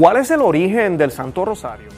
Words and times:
¿Cuál 0.00 0.16
es 0.16 0.30
el 0.30 0.40
origen 0.40 0.96
del 0.96 1.10
Santo 1.10 1.44
Rosario? 1.44 1.90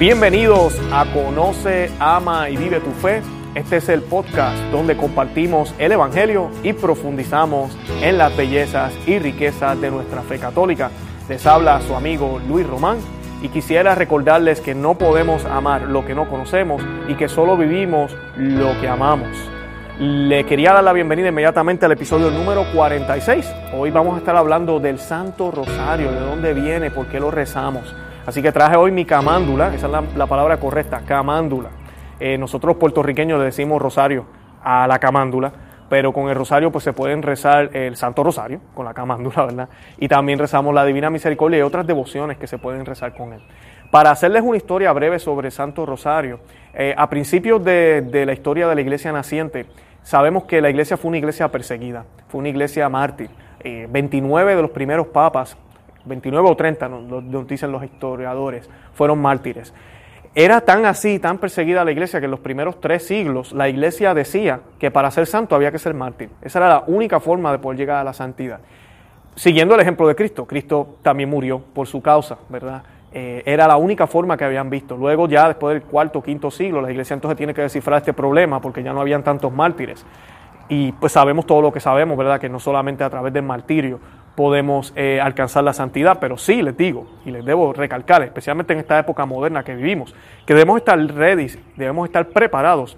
Bienvenidos 0.00 0.74
a 0.92 1.06
Conoce, 1.12 1.92
Ama 2.00 2.50
y 2.50 2.56
Vive 2.56 2.80
tu 2.80 2.90
Fe. 2.90 3.22
Este 3.54 3.76
es 3.76 3.88
el 3.88 4.02
podcast 4.02 4.58
donde 4.72 4.96
compartimos 4.96 5.72
el 5.78 5.92
Evangelio 5.92 6.50
y 6.64 6.72
profundizamos 6.72 7.70
en 8.02 8.18
las 8.18 8.36
bellezas 8.36 8.92
y 9.06 9.20
riquezas 9.20 9.80
de 9.80 9.92
nuestra 9.92 10.22
fe 10.22 10.40
católica. 10.40 10.90
Les 11.28 11.46
habla 11.46 11.80
su 11.82 11.94
amigo 11.94 12.40
Luis 12.48 12.66
Román 12.66 12.98
y 13.44 13.50
quisiera 13.50 13.94
recordarles 13.94 14.62
que 14.62 14.74
no 14.74 14.96
podemos 14.96 15.44
amar 15.44 15.82
lo 15.82 16.06
que 16.06 16.14
no 16.14 16.26
conocemos 16.30 16.82
y 17.08 17.14
que 17.14 17.28
solo 17.28 17.58
vivimos 17.58 18.16
lo 18.38 18.80
que 18.80 18.88
amamos. 18.88 19.28
Le 19.98 20.46
quería 20.46 20.72
dar 20.72 20.82
la 20.82 20.94
bienvenida 20.94 21.28
inmediatamente 21.28 21.84
al 21.84 21.92
episodio 21.92 22.30
número 22.30 22.64
46. 22.74 23.54
Hoy 23.76 23.90
vamos 23.90 24.14
a 24.14 24.18
estar 24.20 24.34
hablando 24.34 24.80
del 24.80 24.98
Santo 24.98 25.50
Rosario, 25.50 26.10
de 26.10 26.20
dónde 26.20 26.54
viene, 26.54 26.90
por 26.90 27.04
qué 27.08 27.20
lo 27.20 27.30
rezamos. 27.30 27.94
Así 28.24 28.40
que 28.40 28.50
traje 28.50 28.76
hoy 28.76 28.92
mi 28.92 29.04
camándula, 29.04 29.74
esa 29.74 29.88
es 29.88 30.16
la, 30.16 30.26
palabra 30.26 30.56
correcta, 30.56 31.02
camándula. 31.06 31.68
Eh, 32.20 32.38
nosotros 32.38 32.76
puertorriqueños 32.76 33.38
le 33.38 33.44
decimos 33.44 33.82
rosario 33.82 34.24
a 34.62 34.86
la 34.86 34.98
camándula, 34.98 35.52
pero 35.88 36.12
con 36.12 36.28
el 36.28 36.34
rosario 36.34 36.70
pues 36.72 36.84
se 36.84 36.92
pueden 36.92 37.22
rezar 37.22 37.70
el 37.76 37.96
Santo 37.96 38.22
Rosario, 38.22 38.60
con 38.74 38.84
la 38.84 38.94
camándula, 38.94 39.46
¿verdad? 39.46 39.68
Y 39.98 40.08
también 40.08 40.38
rezamos 40.38 40.74
la 40.74 40.84
Divina 40.84 41.10
Misericordia 41.10 41.58
y 41.58 41.62
otras 41.62 41.86
devociones 41.86 42.38
que 42.38 42.46
se 42.46 42.58
pueden 42.58 42.84
rezar 42.86 43.14
con 43.14 43.32
él. 43.32 43.40
Para 43.90 44.10
hacerles 44.10 44.42
una 44.42 44.56
historia 44.56 44.92
breve 44.92 45.18
sobre 45.18 45.48
el 45.48 45.52
Santo 45.52 45.86
Rosario, 45.86 46.40
eh, 46.74 46.94
a 46.96 47.08
principios 47.08 47.62
de, 47.62 48.24
la 48.26 48.32
historia 48.32 48.66
de 48.66 48.74
la 48.74 48.80
iglesia 48.80 49.12
naciente, 49.12 49.66
sabemos 50.02 50.44
que 50.44 50.60
la 50.60 50.70
iglesia 50.70 50.96
fue 50.96 51.10
una 51.10 51.18
iglesia 51.18 51.48
perseguida, 51.48 52.04
fue 52.28 52.40
una 52.40 52.48
iglesia 52.48 52.88
mártir. 52.88 53.30
29 53.62 54.52
eh, 54.52 54.56
de 54.56 54.62
los 54.62 54.70
primeros 54.72 55.06
papas 55.06 55.56
29 56.04 56.48
o 56.48 56.56
30, 56.56 56.88
nos, 56.88 57.46
dicen 57.46 57.72
los 57.72 57.82
historiadores, 57.82 58.68
fueron 58.92 59.20
mártires. 59.20 59.72
Era 60.36 60.62
tan 60.62 60.84
así, 60.84 61.20
tan 61.20 61.38
perseguida 61.38 61.84
la 61.84 61.92
iglesia, 61.92 62.18
que 62.18 62.24
en 62.24 62.32
los 62.32 62.40
primeros 62.40 62.80
tres 62.80 63.06
siglos 63.06 63.52
la 63.52 63.68
iglesia 63.68 64.14
decía 64.14 64.60
que 64.80 64.90
para 64.90 65.08
ser 65.12 65.26
santo 65.26 65.54
había 65.54 65.70
que 65.70 65.78
ser 65.78 65.94
mártir. 65.94 66.28
Esa 66.42 66.58
era 66.58 66.68
la 66.68 66.84
única 66.88 67.20
forma 67.20 67.52
de 67.52 67.58
poder 67.58 67.78
llegar 67.78 67.98
a 67.98 68.04
la 68.04 68.12
santidad. 68.12 68.58
Siguiendo 69.36 69.76
el 69.76 69.80
ejemplo 69.80 70.08
de 70.08 70.16
Cristo, 70.16 70.44
Cristo 70.44 70.96
también 71.02 71.30
murió 71.30 71.60
por 71.60 71.86
su 71.86 72.02
causa, 72.02 72.36
¿verdad? 72.48 72.82
Eh, 73.12 73.44
era 73.46 73.68
la 73.68 73.76
única 73.76 74.08
forma 74.08 74.36
que 74.36 74.44
habían 74.44 74.70
visto. 74.70 74.96
Luego 74.96 75.28
ya 75.28 75.46
después 75.46 75.74
del 75.74 75.84
cuarto 75.84 76.20
quinto 76.20 76.50
siglo, 76.50 76.82
la 76.82 76.90
iglesia 76.90 77.14
entonces 77.14 77.36
tiene 77.36 77.54
que 77.54 77.62
descifrar 77.62 77.98
este 77.98 78.12
problema 78.12 78.60
porque 78.60 78.82
ya 78.82 78.92
no 78.92 79.00
habían 79.00 79.22
tantos 79.22 79.52
mártires. 79.52 80.04
Y 80.68 80.90
pues 80.92 81.12
sabemos 81.12 81.46
todo 81.46 81.62
lo 81.62 81.72
que 81.72 81.78
sabemos, 81.78 82.18
¿verdad? 82.18 82.40
Que 82.40 82.48
no 82.48 82.58
solamente 82.58 83.04
a 83.04 83.10
través 83.10 83.32
del 83.32 83.44
martirio 83.44 84.00
podemos 84.34 84.92
eh, 84.96 85.20
alcanzar 85.20 85.64
la 85.64 85.72
santidad, 85.72 86.18
pero 86.20 86.36
sí 86.36 86.62
les 86.62 86.76
digo 86.76 87.06
y 87.24 87.30
les 87.30 87.44
debo 87.44 87.72
recalcar, 87.72 88.22
especialmente 88.22 88.72
en 88.72 88.80
esta 88.80 88.98
época 88.98 89.26
moderna 89.26 89.62
que 89.62 89.74
vivimos, 89.74 90.14
que 90.44 90.54
debemos 90.54 90.78
estar 90.78 90.98
ready, 90.98 91.46
debemos 91.76 92.06
estar 92.06 92.26
preparados 92.28 92.96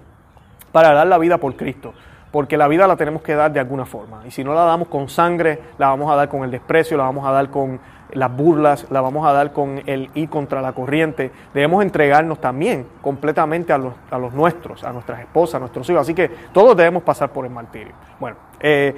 para 0.71 0.93
dar 0.93 1.07
la 1.07 1.17
vida 1.17 1.37
por 1.37 1.55
Cristo, 1.55 1.93
porque 2.31 2.57
la 2.57 2.67
vida 2.67 2.87
la 2.87 2.95
tenemos 2.95 3.21
que 3.21 3.35
dar 3.35 3.51
de 3.51 3.59
alguna 3.59 3.85
forma, 3.85 4.23
y 4.25 4.31
si 4.31 4.43
no 4.43 4.53
la 4.53 4.63
damos 4.63 4.87
con 4.87 5.09
sangre, 5.09 5.59
la 5.77 5.87
vamos 5.89 6.11
a 6.11 6.15
dar 6.15 6.27
con 6.27 6.43
el 6.43 6.51
desprecio, 6.51 6.97
la 6.97 7.03
vamos 7.03 7.25
a 7.25 7.31
dar 7.31 7.49
con 7.49 7.79
las 8.13 8.35
burlas, 8.35 8.87
la 8.89 9.01
vamos 9.01 9.27
a 9.27 9.33
dar 9.33 9.51
con 9.51 9.81
el 9.85 10.09
ir 10.15 10.29
contra 10.29 10.61
la 10.61 10.73
corriente, 10.73 11.31
debemos 11.53 11.83
entregarnos 11.83 12.39
también 12.39 12.87
completamente 13.01 13.73
a 13.73 13.77
los, 13.77 13.93
a 14.09 14.17
los 14.17 14.33
nuestros, 14.33 14.83
a 14.83 14.91
nuestras 14.91 15.19
esposas, 15.19 15.55
a 15.55 15.59
nuestros 15.59 15.87
hijos, 15.89 16.01
así 16.01 16.15
que 16.15 16.29
todos 16.51 16.75
debemos 16.75 17.03
pasar 17.03 17.29
por 17.29 17.45
el 17.45 17.51
martirio. 17.51 17.93
Bueno, 18.19 18.37
eh, 18.59 18.95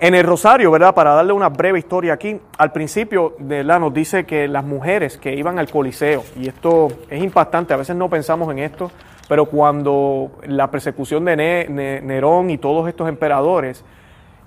en 0.00 0.14
el 0.14 0.24
Rosario, 0.24 0.70
¿verdad? 0.70 0.94
Para 0.94 1.12
darle 1.12 1.34
una 1.34 1.50
breve 1.50 1.78
historia 1.78 2.14
aquí, 2.14 2.40
al 2.56 2.72
principio 2.72 3.36
la 3.38 3.78
nos 3.78 3.92
dice 3.92 4.24
que 4.24 4.48
las 4.48 4.64
mujeres 4.64 5.18
que 5.18 5.34
iban 5.34 5.58
al 5.58 5.68
Coliseo, 5.68 6.24
y 6.36 6.48
esto 6.48 6.88
es 7.10 7.22
impactante, 7.22 7.74
a 7.74 7.76
veces 7.76 7.94
no 7.96 8.08
pensamos 8.08 8.50
en 8.50 8.60
esto, 8.60 8.90
pero 9.28 9.44
cuando 9.44 10.32
la 10.46 10.70
persecución 10.70 11.26
de 11.26 12.00
Nerón 12.02 12.48
y 12.48 12.56
todos 12.56 12.88
estos 12.88 13.08
emperadores, 13.08 13.84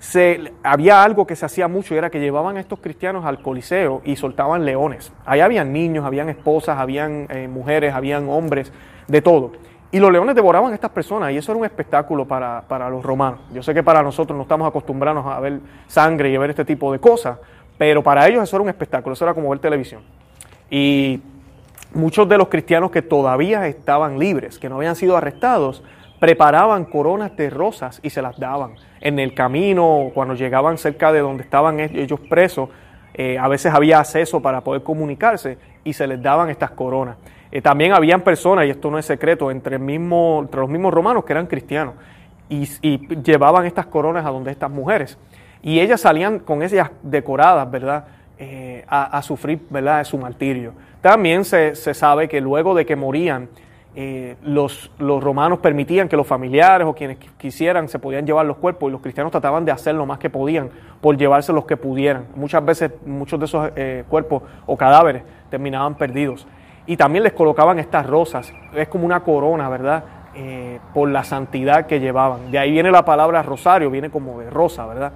se, 0.00 0.52
había 0.62 1.02
algo 1.02 1.26
que 1.26 1.36
se 1.36 1.46
hacía 1.46 1.68
mucho 1.68 1.94
y 1.94 1.98
era 1.98 2.10
que 2.10 2.20
llevaban 2.20 2.56
a 2.56 2.60
estos 2.60 2.80
cristianos 2.80 3.24
al 3.24 3.40
Coliseo 3.40 4.02
y 4.04 4.16
soltaban 4.16 4.64
leones. 4.64 5.12
Ahí 5.24 5.40
habían 5.40 5.72
niños, 5.72 6.04
habían 6.04 6.28
esposas, 6.28 6.78
habían 6.78 7.26
eh, 7.30 7.48
mujeres, 7.48 7.94
habían 7.94 8.28
hombres, 8.28 8.72
de 9.06 9.22
todo. 9.22 9.52
Y 9.94 10.00
los 10.00 10.10
leones 10.10 10.34
devoraban 10.34 10.72
a 10.72 10.74
estas 10.74 10.90
personas 10.90 11.30
y 11.30 11.36
eso 11.36 11.52
era 11.52 11.58
un 11.60 11.64
espectáculo 11.64 12.24
para, 12.26 12.90
los 12.90 13.00
romanos. 13.00 13.38
Yo 13.52 13.62
sé 13.62 13.72
que 13.72 13.84
para 13.84 14.02
nosotros 14.02 14.36
no 14.36 14.42
estamos 14.42 14.66
acostumbrados 14.66 15.24
a 15.24 15.38
ver 15.38 15.60
sangre 15.86 16.32
y 16.32 16.34
a 16.34 16.40
ver 16.40 16.50
este 16.50 16.64
tipo 16.64 16.90
de 16.90 16.98
cosas, 16.98 17.38
pero 17.78 18.02
para 18.02 18.26
ellos 18.26 18.42
eso 18.42 18.56
era 18.56 18.64
un 18.64 18.68
espectáculo, 18.68 19.12
eso 19.12 19.24
era 19.24 19.34
como 19.34 19.50
ver 19.50 19.60
televisión. 19.60 20.02
Y 20.68 21.22
muchos 21.92 22.28
de 22.28 22.36
los 22.36 22.48
cristianos 22.48 22.90
que 22.90 23.02
todavía 23.02 23.68
estaban 23.68 24.18
libres, 24.18 24.58
que 24.58 24.68
no 24.68 24.78
habían 24.78 24.96
sido 24.96 25.16
arrestados, 25.16 25.84
preparaban 26.18 26.86
coronas 26.86 27.36
de 27.36 27.48
rosas 27.48 28.00
y 28.02 28.10
se 28.10 28.20
las 28.20 28.36
daban. 28.36 28.74
En 29.00 29.20
el 29.20 29.32
camino, 29.32 30.10
cuando 30.12 30.34
llegaban 30.34 30.76
cerca 30.76 31.12
de 31.12 31.20
donde 31.20 31.44
estaban 31.44 31.78
ellos 31.78 32.18
presos, 32.28 32.68
eh, 33.14 33.38
a 33.38 33.46
veces 33.46 33.72
había 33.72 34.00
acceso 34.00 34.42
para 34.42 34.62
poder 34.62 34.82
comunicarse 34.82 35.56
y 35.84 35.92
se 35.92 36.08
les 36.08 36.20
daban 36.20 36.50
estas 36.50 36.72
coronas. 36.72 37.16
Eh, 37.54 37.62
también 37.62 37.92
habían 37.92 38.22
personas, 38.22 38.66
y 38.66 38.70
esto 38.70 38.90
no 38.90 38.98
es 38.98 39.06
secreto, 39.06 39.48
entre, 39.48 39.78
los 39.78 39.88
mismos 39.88 40.92
romanos 40.92 41.24
que 41.24 41.32
eran 41.32 41.46
cristianos 41.46 41.94
y, 42.48 42.66
llevaban 43.22 43.64
estas 43.64 43.86
coronas 43.86 44.26
a 44.26 44.30
donde 44.30 44.50
estas 44.50 44.72
mujeres. 44.72 45.16
Y 45.62 45.78
ellas 45.78 46.00
salían 46.00 46.40
con 46.40 46.64
esas 46.64 46.90
decoradas, 47.04 47.70
¿verdad? 47.70 48.06
Eh, 48.38 48.84
a, 48.88 49.22
sufrir, 49.22 49.60
¿verdad? 49.70 50.02
Su 50.02 50.18
martirio. 50.18 50.72
También 51.00 51.44
se, 51.44 51.76
sabe 51.76 52.28
que 52.28 52.40
luego 52.40 52.74
de 52.74 52.84
que 52.84 52.96
morían, 52.96 53.48
eh, 53.94 54.34
los, 54.42 54.90
los, 54.98 55.22
romanos 55.22 55.60
permitían 55.60 56.08
que 56.08 56.16
los 56.16 56.26
familiares 56.26 56.88
o 56.88 56.92
quienes 56.92 57.18
quisieran 57.38 57.88
se 57.88 58.00
podían 58.00 58.26
llevar 58.26 58.46
los 58.46 58.56
cuerpos 58.56 58.88
y 58.88 58.90
los 58.92 59.00
cristianos 59.00 59.30
trataban 59.30 59.64
de 59.64 59.70
hacer 59.70 59.94
lo 59.94 60.06
más 60.06 60.18
que 60.18 60.28
podían 60.28 60.70
por 61.00 61.16
llevarse 61.16 61.52
los 61.52 61.66
que 61.66 61.76
pudieran. 61.76 62.26
Muchas 62.34 62.64
veces 62.64 62.90
muchos 63.06 63.38
de 63.38 63.46
esos 63.46 63.70
cuerpos 64.08 64.42
o 64.66 64.76
cadáveres 64.76 65.22
terminaban 65.50 65.94
perdidos 65.94 66.48
y 66.86 66.96
también 66.96 67.24
les 67.24 67.32
colocaban 67.32 67.78
estas 67.78 68.06
rosas, 68.06 68.52
es 68.74 68.88
como 68.88 69.06
una 69.06 69.20
corona, 69.20 69.68
¿verdad? 69.68 70.04
Eh, 70.34 70.80
por 70.92 71.08
la 71.08 71.24
santidad 71.24 71.86
que 71.86 72.00
llevaban. 72.00 72.50
De 72.50 72.58
ahí 72.58 72.72
viene 72.72 72.90
la 72.90 73.04
palabra 73.04 73.42
rosario, 73.42 73.90
viene 73.90 74.10
como 74.10 74.40
de 74.40 74.50
rosa, 74.50 74.84
¿verdad? 74.86 75.12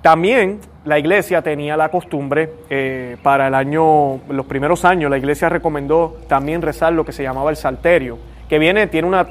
También 0.00 0.60
la 0.84 0.98
iglesia 0.98 1.42
tenía 1.42 1.76
la 1.76 1.88
costumbre, 1.88 2.52
eh, 2.70 3.16
para 3.22 3.48
el 3.48 3.54
año, 3.54 4.20
los 4.28 4.46
primeros 4.46 4.84
años, 4.84 5.10
la 5.10 5.18
iglesia 5.18 5.48
recomendó 5.48 6.18
también 6.28 6.62
rezar 6.62 6.92
lo 6.92 7.04
que 7.04 7.12
se 7.12 7.22
llamaba 7.22 7.50
el 7.50 7.56
salterio, 7.56 8.18
que 8.48 8.58
viene, 8.58 8.86
tiene 8.86 9.08
unas 9.08 9.28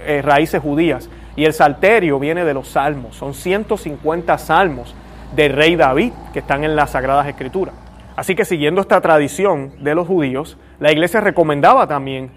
eh, 0.00 0.22
raíces 0.22 0.62
judías, 0.62 1.10
y 1.36 1.44
el 1.44 1.52
salterio 1.52 2.18
viene 2.18 2.44
de 2.44 2.54
los 2.54 2.68
salmos, 2.68 3.16
son 3.16 3.34
150 3.34 4.38
salmos 4.38 4.94
del 5.34 5.52
rey 5.54 5.76
David 5.76 6.12
que 6.32 6.38
están 6.38 6.62
en 6.64 6.76
las 6.76 6.90
Sagradas 6.90 7.26
Escrituras. 7.26 7.81
Así 8.16 8.34
que 8.34 8.44
siguiendo 8.44 8.80
esta 8.80 9.00
tradición 9.00 9.72
de 9.82 9.94
los 9.94 10.06
judíos, 10.06 10.58
la 10.78 10.92
iglesia 10.92 11.20
recomendaba 11.20 11.86
también 11.86 12.30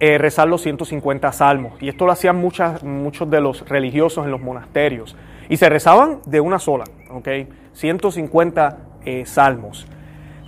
eh, 0.00 0.18
rezar 0.18 0.48
los 0.48 0.62
150 0.62 1.30
salmos. 1.32 1.74
Y 1.82 1.88
esto 1.88 2.06
lo 2.06 2.12
hacían 2.12 2.36
muchos 2.36 3.30
de 3.30 3.40
los 3.40 3.68
religiosos 3.68 4.24
en 4.24 4.30
los 4.30 4.40
monasterios. 4.40 5.16
Y 5.48 5.56
se 5.56 5.68
rezaban 5.68 6.20
de 6.26 6.40
una 6.40 6.58
sola, 6.58 6.84
¿ok? 7.10 7.28
150 7.72 8.78
eh, 9.04 9.26
salmos. 9.26 9.86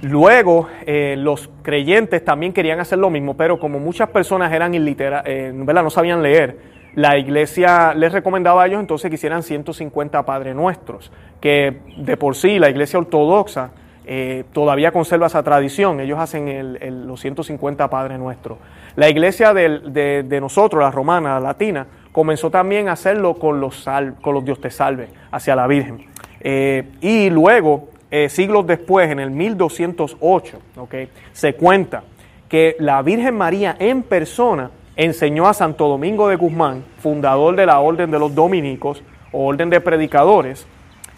Luego, 0.03 0.69
eh, 0.87 1.17
los 1.19 1.51
creyentes 1.63 2.25
también 2.25 2.53
querían 2.53 2.81
hacer 2.81 2.99
lo 2.99 3.11
mismo, 3.11 3.37
pero 3.37 3.59
como 3.59 3.78
muchas 3.78 4.11
personas 4.11 4.53
eran 4.53 4.75
iliteradas, 4.75 5.27
no 5.55 5.91
sabían 5.91 6.23
leer, 6.23 6.59
la 6.95 7.19
iglesia 7.19 7.93
les 7.95 8.13
recomendaba 8.13 8.63
a 8.63 8.66
ellos 8.66 8.81
entonces 8.81 9.10
que 9.10 9.16
hicieran 9.16 9.43
150 9.43 10.25
Padre 10.25 10.54
Nuestros, 10.54 11.13
que 11.41 11.81
de 11.98 12.16
por 12.16 12.37
sí 12.37 12.59
la 12.59 12.71
iglesia 12.71 12.98
ortodoxa 12.98 13.71
eh, 14.09 14.45
todavía 14.53 14.93
conserva 14.93 15.27
esa 15.27 15.43
tradición. 15.43 15.99
Ellos 15.99 16.19
hacen 16.21 16.47
el, 16.47 17.07
los 17.07 17.21
150 17.21 17.91
Padre 17.91 18.19
Nuestro. 18.19 18.59
La 18.95 19.09
iglesia 19.09 19.53
de, 19.53 20.39
nosotros, 20.41 20.81
la 20.81 20.93
romana, 20.93 21.35
la 21.35 21.41
latina, 21.41 21.87
comenzó 22.13 22.49
también 22.49 22.89
a 22.89 22.93
hacerlo 22.93 23.35
con 23.35 23.61
los, 23.61 23.85
con 24.23 24.35
los 24.35 24.45
Dios 24.45 24.61
te 24.61 24.71
salve 24.71 25.09
hacia 25.33 25.57
la 25.57 25.67
Virgen. 25.67 26.07
Eh, 26.41 26.85
y 27.01 27.31
luego, 27.31 27.89
eh, 28.11 28.29
siglos 28.29 28.65
después, 28.67 29.11
en 29.11 29.19
el 29.19 29.33
1208, 29.33 30.59
okay, 30.77 31.09
se 31.33 31.55
cuenta 31.55 32.05
que 32.49 32.77
la 32.79 33.03
Virgen 33.03 33.37
María 33.37 33.75
en 33.79 34.05
persona 34.05 34.71
enseñó 34.95 35.49
a 35.49 35.53
Santo 35.53 35.89
Domingo 35.89 36.29
de 36.29 36.37
Guzmán, 36.37 36.85
fundador 36.99 37.57
de 37.57 37.67
la 37.67 37.81
Orden 37.81 38.13
de 38.13 38.21
los 38.21 38.35
Dominicos, 38.35 39.03
o 39.33 39.47
Orden 39.47 39.69
de 39.69 39.81
Predicadores, 39.81 40.67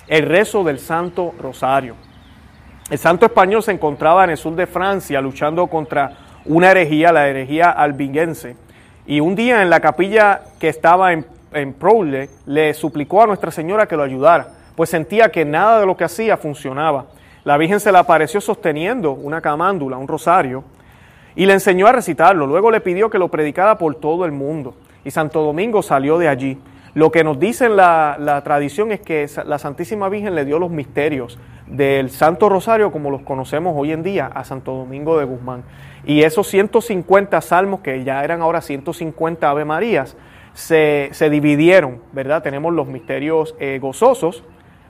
el 0.09 0.25
rezo 0.25 0.65
del 0.65 0.79
Santo 0.79 1.35
Rosario. 1.39 2.08
El 2.91 2.97
santo 2.97 3.27
español 3.27 3.63
se 3.63 3.73
encontraba 3.73 4.25
en 4.25 4.31
el 4.31 4.39
sur 4.39 4.55
de 4.55 4.67
Francia 4.67 5.21
luchando 5.21 5.67
contra 5.67 6.13
una 6.47 6.71
herejía, 6.71 7.13
la 7.13 7.29
herejía 7.29 7.71
albinguense, 7.71 8.57
Y 9.07 9.21
un 9.21 9.35
día 9.35 9.61
en 9.61 9.69
la 9.69 9.81
capilla 9.81 10.41
que 10.59 10.69
estaba 10.69 11.13
en, 11.13 11.27
en 11.53 11.75
Prole, 11.75 12.31
le 12.47 12.73
suplicó 12.73 13.23
a 13.23 13.27
Nuestra 13.27 13.51
Señora 13.51 13.87
que 13.87 13.97
lo 13.97 14.03
ayudara, 14.03 14.49
pues 14.75 14.89
sentía 14.89 15.31
que 15.31 15.45
nada 15.45 15.81
de 15.81 15.87
lo 15.87 15.99
que 15.99 16.05
hacía 16.05 16.39
funcionaba. 16.39 17.07
La 17.45 17.59
Virgen 17.59 17.79
se 17.79 17.93
le 17.93 17.99
apareció 17.99 18.41
sosteniendo 18.41 19.13
una 19.13 19.43
camándula, 19.43 19.99
un 19.99 20.09
rosario, 20.09 20.65
y 21.37 21.45
le 21.45 21.53
enseñó 21.53 21.87
a 21.87 21.93
recitarlo. 21.93 22.47
Luego 22.47 22.71
le 22.71 22.81
pidió 22.81 23.11
que 23.11 23.19
lo 23.19 23.29
predicara 23.29 23.77
por 23.77 23.95
todo 23.97 24.25
el 24.25 24.33
mundo. 24.33 24.75
Y 25.05 25.11
Santo 25.11 25.43
Domingo 25.43 25.83
salió 25.83 26.19
de 26.19 26.29
allí. 26.29 26.59
Lo 26.99 27.13
que 27.13 27.23
nos 27.23 27.39
dice 27.39 27.69
la, 27.69 28.41
tradición 28.43 28.91
es 28.91 28.99
que 28.99 29.25
la 29.47 29.61
Santísima 29.61 30.09
Virgen 30.09 30.35
le 30.35 30.45
dio 30.45 30.59
los 30.59 30.73
misterios 30.73 31.39
del 31.69 32.11
Santo 32.11 32.49
Rosario 32.49 32.91
como 32.91 33.13
los 33.13 33.23
conocemos 33.23 33.75
hoy 33.77 33.93
en 33.93 34.03
día 34.03 34.27
a 34.27 34.43
Santo 34.43 34.75
Domingo 34.75 35.17
de 35.17 35.25
Guzmán. 35.25 35.63
Y 36.05 36.25
esos 36.25 36.49
150 36.49 37.41
salmos, 37.41 37.83
que 37.83 38.03
ya 38.03 38.25
eran 38.25 38.43
ahora 38.43 38.61
150 38.61 39.49
Ave 39.49 39.65
Marías, 39.65 40.17
se, 40.55 41.11
se 41.13 41.31
dividieron, 41.31 42.03
¿verdad? 42.11 42.43
Tenemos 42.43 42.75
los 42.75 42.89
misterios 42.89 43.55
eh, 43.61 43.79
gozosos, 43.81 44.43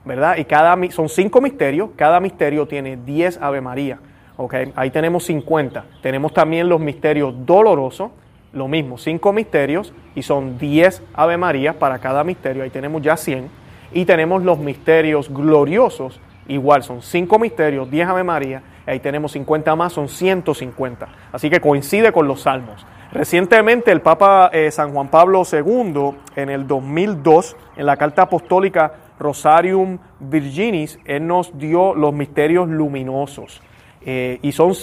¿verdad? 0.03 0.37
Y 0.37 0.45
cada, 0.45 0.75
son 0.89 1.09
cinco 1.09 1.41
misterios, 1.41 1.91
cada 1.95 2.19
misterio 2.19 2.67
tiene 2.67 2.97
10 2.97 3.37
Ave 3.39 3.61
María. 3.61 3.99
Okay, 4.35 4.73
ahí 4.75 4.89
tenemos 4.89 5.25
50. 5.25 5.85
Tenemos 6.01 6.33
también 6.33 6.69
los 6.69 6.81
misterios 6.81 7.35
dolorosos, 7.45 8.09
lo 8.53 8.67
mismo, 8.67 8.97
cinco 8.97 9.33
misterios 9.33 9.93
y 10.15 10.23
son 10.23 10.57
10 10.57 11.03
Ave 11.13 11.37
Marías 11.37 11.75
para 11.75 11.99
cada 11.99 12.23
misterio, 12.23 12.63
ahí 12.63 12.69
tenemos 12.69 13.01
ya 13.01 13.17
100. 13.17 13.49
Y 13.91 14.05
tenemos 14.05 14.43
los 14.43 14.59
misterios 14.59 15.29
gloriosos, 15.29 16.19
igual 16.47 16.83
son 16.83 17.01
cinco 17.01 17.39
misterios, 17.39 17.89
10 17.89 18.07
Ave 18.09 18.23
María, 18.23 18.61
ahí 18.85 18.99
tenemos 18.99 19.31
50 19.31 19.75
más, 19.75 19.93
son 19.93 20.09
150. 20.09 21.07
Así 21.31 21.49
que 21.49 21.59
coincide 21.59 22.11
con 22.11 22.27
los 22.27 22.41
salmos. 22.41 22.85
Recientemente 23.11 23.91
el 23.91 24.01
Papa 24.01 24.51
eh, 24.53 24.69
San 24.69 24.93
Juan 24.93 25.07
Pablo 25.07 25.41
II, 25.51 26.11
en 26.35 26.49
el 26.49 26.67
2002, 26.67 27.55
en 27.77 27.85
la 27.87 27.97
carta 27.97 28.23
apostólica 28.23 28.93
Rosarium 29.19 29.97
Virginis, 30.19 30.99
él 31.05 31.25
nos 31.25 31.57
dio 31.57 31.95
los 31.95 32.13
misterios 32.13 32.69
luminosos. 32.69 33.61
Eh, 34.11 34.39
y 34.41 34.51
son 34.53 34.73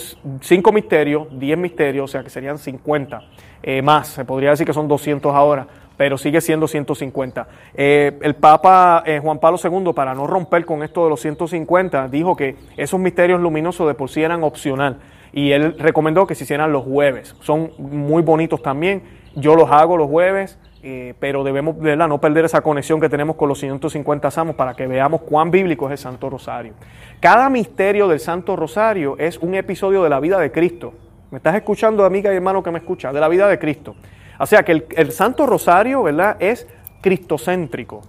cinco 0.40 0.70
misterios, 0.70 1.26
10 1.32 1.58
misterios, 1.58 2.04
o 2.04 2.06
sea 2.06 2.22
que 2.22 2.30
serían 2.30 2.58
50 2.58 3.22
eh, 3.60 3.82
más. 3.82 4.06
Se 4.06 4.24
podría 4.24 4.50
decir 4.50 4.64
que 4.64 4.72
son 4.72 4.86
200 4.86 5.34
ahora, 5.34 5.66
pero 5.96 6.16
sigue 6.16 6.40
siendo 6.40 6.68
150. 6.68 7.48
Eh, 7.74 8.16
el 8.22 8.36
Papa 8.36 9.02
Juan 9.20 9.40
Pablo 9.40 9.58
II, 9.60 9.92
para 9.94 10.14
no 10.14 10.28
romper 10.28 10.64
con 10.64 10.84
esto 10.84 11.02
de 11.02 11.10
los 11.10 11.20
150, 11.22 12.06
dijo 12.06 12.36
que 12.36 12.54
esos 12.76 13.00
misterios 13.00 13.40
luminosos 13.40 13.88
de 13.88 13.94
por 13.94 14.10
sí 14.10 14.22
eran 14.22 14.44
opcional 14.44 14.98
y 15.32 15.50
él 15.50 15.74
recomendó 15.76 16.24
que 16.28 16.36
se 16.36 16.44
hicieran 16.44 16.70
los 16.70 16.84
jueves. 16.84 17.34
Son 17.40 17.72
muy 17.78 18.22
bonitos 18.22 18.62
también. 18.62 19.02
Yo 19.34 19.56
los 19.56 19.68
hago 19.72 19.96
los 19.96 20.08
jueves. 20.08 20.56
Eh, 20.88 21.14
pero 21.18 21.42
debemos 21.42 21.76
¿verdad? 21.80 22.06
no 22.06 22.20
perder 22.20 22.44
esa 22.44 22.60
conexión 22.60 23.00
que 23.00 23.08
tenemos 23.08 23.34
con 23.34 23.48
los 23.48 23.58
150 23.58 24.30
salmos 24.30 24.54
para 24.54 24.72
que 24.74 24.86
veamos 24.86 25.22
cuán 25.22 25.50
bíblico 25.50 25.86
es 25.86 25.92
el 25.94 25.98
Santo 25.98 26.30
Rosario. 26.30 26.74
Cada 27.18 27.50
misterio 27.50 28.06
del 28.06 28.20
Santo 28.20 28.54
Rosario 28.54 29.16
es 29.18 29.36
un 29.38 29.56
episodio 29.56 30.04
de 30.04 30.10
la 30.10 30.20
vida 30.20 30.38
de 30.38 30.52
Cristo. 30.52 30.94
¿Me 31.32 31.38
estás 31.38 31.56
escuchando, 31.56 32.04
amiga 32.04 32.32
y 32.32 32.36
hermano 32.36 32.62
que 32.62 32.70
me 32.70 32.78
escucha? 32.78 33.12
De 33.12 33.18
la 33.18 33.26
vida 33.26 33.48
de 33.48 33.58
Cristo. 33.58 33.96
O 34.38 34.46
sea 34.46 34.62
que 34.62 34.86
el, 34.88 35.10
Santo 35.10 35.44
Rosario 35.44 36.04
¿verdad? 36.04 36.36
es 36.38 36.68
cristocéntrico. 37.00 38.02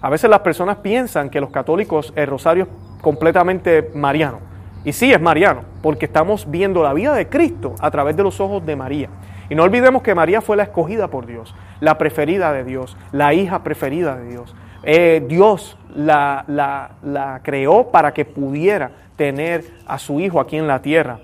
A 0.00 0.08
veces 0.08 0.30
las 0.30 0.38
personas 0.38 0.76
piensan 0.76 1.30
que 1.30 1.40
los 1.40 1.50
católicos 1.50 2.12
el 2.14 2.28
Rosario 2.28 2.62
es 2.62 3.02
completamente 3.02 3.90
mariano. 3.92 4.38
Y 4.84 4.92
sí 4.92 5.12
es 5.12 5.20
mariano, 5.20 5.62
porque 5.82 6.06
estamos 6.06 6.48
viendo 6.48 6.84
la 6.84 6.92
vida 6.92 7.12
de 7.12 7.28
Cristo 7.28 7.74
a 7.80 7.90
través 7.90 8.16
de 8.16 8.22
los 8.22 8.38
ojos 8.38 8.64
de 8.64 8.76
María. 8.76 9.08
Y 9.50 9.56
no 9.56 9.64
olvidemos 9.64 10.02
que 10.02 10.14
María 10.14 10.40
fue 10.40 10.56
la 10.56 10.62
escogida 10.62 11.08
por 11.08 11.26
Dios, 11.26 11.54
la 11.80 11.98
preferida 11.98 12.52
de 12.52 12.64
Dios, 12.64 12.96
la 13.10 13.34
hija 13.34 13.64
preferida 13.64 14.16
de 14.16 14.28
Dios. 14.30 14.54
Eh, 14.84 15.24
Dios 15.28 15.76
la, 15.94 16.44
la, 16.46 17.40
creó 17.42 17.90
para 17.90 18.14
que 18.14 18.24
pudiera 18.24 18.92
tener 19.16 19.64
a 19.86 19.98
su 19.98 20.20
hijo 20.20 20.40
aquí 20.40 20.56
en 20.56 20.68
la 20.68 20.80
tierra. 20.80 21.18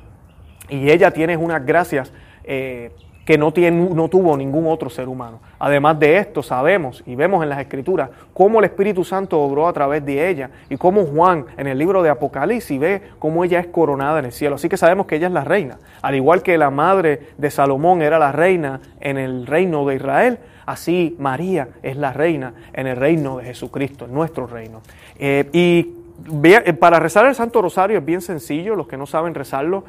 Y 0.69 0.91
ella 0.91 1.13
tiene 1.13 1.37
unas 1.37 1.65
gracias 1.65 2.13
eh, 2.43 2.91
que 3.27 3.37
no, 3.37 3.53
tiene, 3.53 3.91
no 3.93 4.09
tuvo 4.09 4.37
ningún 4.37 4.69
otro 4.69 4.89
ser 4.89 5.09
humano. 5.09 5.41
Además 5.59 5.99
de 5.99 6.17
esto, 6.17 6.45
sabemos 6.45 7.03
y 7.05 7.17
vemos 7.17 7.43
en 7.43 7.49
las 7.49 7.59
Escrituras 7.59 8.09
cómo 8.33 8.61
el 8.61 8.67
Espíritu 8.67 9.03
Santo 9.03 9.41
obró 9.41 9.67
a 9.67 9.73
través 9.73 10.07
de 10.07 10.31
ella 10.31 10.51
y 10.71 10.77
cómo 10.77 11.05
Juan 11.05 11.45
en 11.57 11.67
el 11.67 11.77
libro 11.77 12.05
de 12.05 12.09
Apocalipsis 12.09 12.79
ve 12.79 13.03
cómo 13.19 13.43
ella 13.43 13.59
es 13.59 13.67
coronada 13.67 14.21
en 14.21 14.27
el 14.27 14.33
cielo. 14.33 14.55
Así 14.55 14.69
que 14.69 14.77
sabemos 14.77 15.07
que 15.07 15.17
ella 15.17 15.27
es 15.27 15.33
la 15.33 15.43
reina. 15.43 15.79
Al 16.03 16.15
igual 16.15 16.43
que 16.43 16.57
la 16.57 16.71
madre 16.71 17.31
de 17.37 17.51
Salomón 17.51 18.01
era 18.01 18.21
la 18.21 18.31
reina 18.31 18.81
en 19.01 19.19
el 19.19 19.47
reino 19.47 19.85
de 19.85 19.97
Israel, 19.97 20.39
así 20.65 21.17
María 21.19 21.69
es 21.83 21.97
la 21.97 22.13
reina 22.13 22.55
en 22.73 22.87
el 22.87 22.97
reino 22.97 23.39
de 23.39 23.47
Jesucristo, 23.47 24.05
en 24.05 24.15
nuestro 24.15 24.47
reino. 24.47 24.83
Eh, 25.19 25.49
y 25.53 25.96
eh, 26.43 26.73
para 26.73 26.99
rezar 26.99 27.27
el 27.27 27.35
Santo 27.35 27.61
Rosario 27.63 27.99
es 27.99 28.05
bien 28.05 28.21
sencillo, 28.21 28.75
los 28.75 28.87
que 28.89 28.97
no 28.97 29.07
saben 29.07 29.35
rezarlo, 29.35 29.85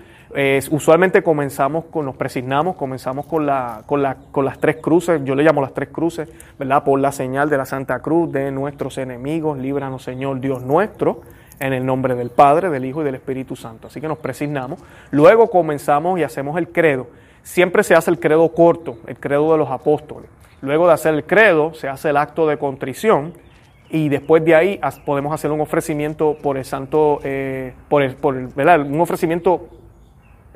usualmente 0.71 1.23
comenzamos 1.23 1.85
con, 1.85 2.05
nos 2.05 2.15
presignamos, 2.15 2.75
comenzamos 2.75 3.25
con 3.25 3.45
las 3.45 4.59
tres 4.59 4.77
cruces, 4.77 5.21
yo 5.23 5.35
le 5.35 5.43
llamo 5.43 5.61
las 5.61 5.73
tres 5.73 5.89
cruces, 5.89 6.29
¿verdad? 6.59 6.83
Por 6.83 6.99
la 6.99 7.11
señal 7.11 7.49
de 7.49 7.57
la 7.57 7.65
Santa 7.65 7.99
Cruz 7.99 8.31
de 8.31 8.51
nuestros 8.51 8.97
enemigos, 8.97 9.57
líbranos 9.57 10.03
Señor 10.03 10.39
Dios 10.39 10.63
nuestro, 10.63 11.21
en 11.59 11.73
el 11.73 11.85
nombre 11.85 12.15
del 12.15 12.29
Padre, 12.29 12.69
del 12.69 12.85
Hijo 12.85 13.01
y 13.01 13.05
del 13.05 13.15
Espíritu 13.15 13.55
Santo. 13.55 13.87
Así 13.87 13.99
que 14.01 14.07
nos 14.07 14.19
presignamos. 14.19 14.79
Luego 15.11 15.49
comenzamos 15.49 16.19
y 16.19 16.23
hacemos 16.23 16.57
el 16.57 16.69
credo. 16.69 17.07
Siempre 17.41 17.83
se 17.83 17.95
hace 17.95 18.11
el 18.11 18.19
credo 18.19 18.49
corto, 18.49 18.97
el 19.07 19.17
credo 19.17 19.51
de 19.53 19.57
los 19.57 19.69
apóstoles. 19.69 20.29
Luego 20.61 20.87
de 20.87 20.93
hacer 20.93 21.13
el 21.13 21.23
credo, 21.23 21.73
se 21.73 21.87
hace 21.87 22.09
el 22.09 22.17
acto 22.17 22.47
de 22.47 22.57
contrición 22.57 23.33
y 23.89 24.09
después 24.09 24.43
de 24.43 24.55
ahí 24.55 24.79
podemos 25.05 25.33
hacer 25.33 25.51
un 25.51 25.61
ofrecimiento 25.61 26.37
por 26.41 26.57
el 26.57 26.65
santo, 26.65 27.19
eh, 27.23 27.73
por 27.87 28.01
el, 28.01 28.15
por 28.15 28.35
el, 28.35 28.47
¿verdad? 28.47 28.81
un 28.81 28.99
ofrecimiento 28.99 29.67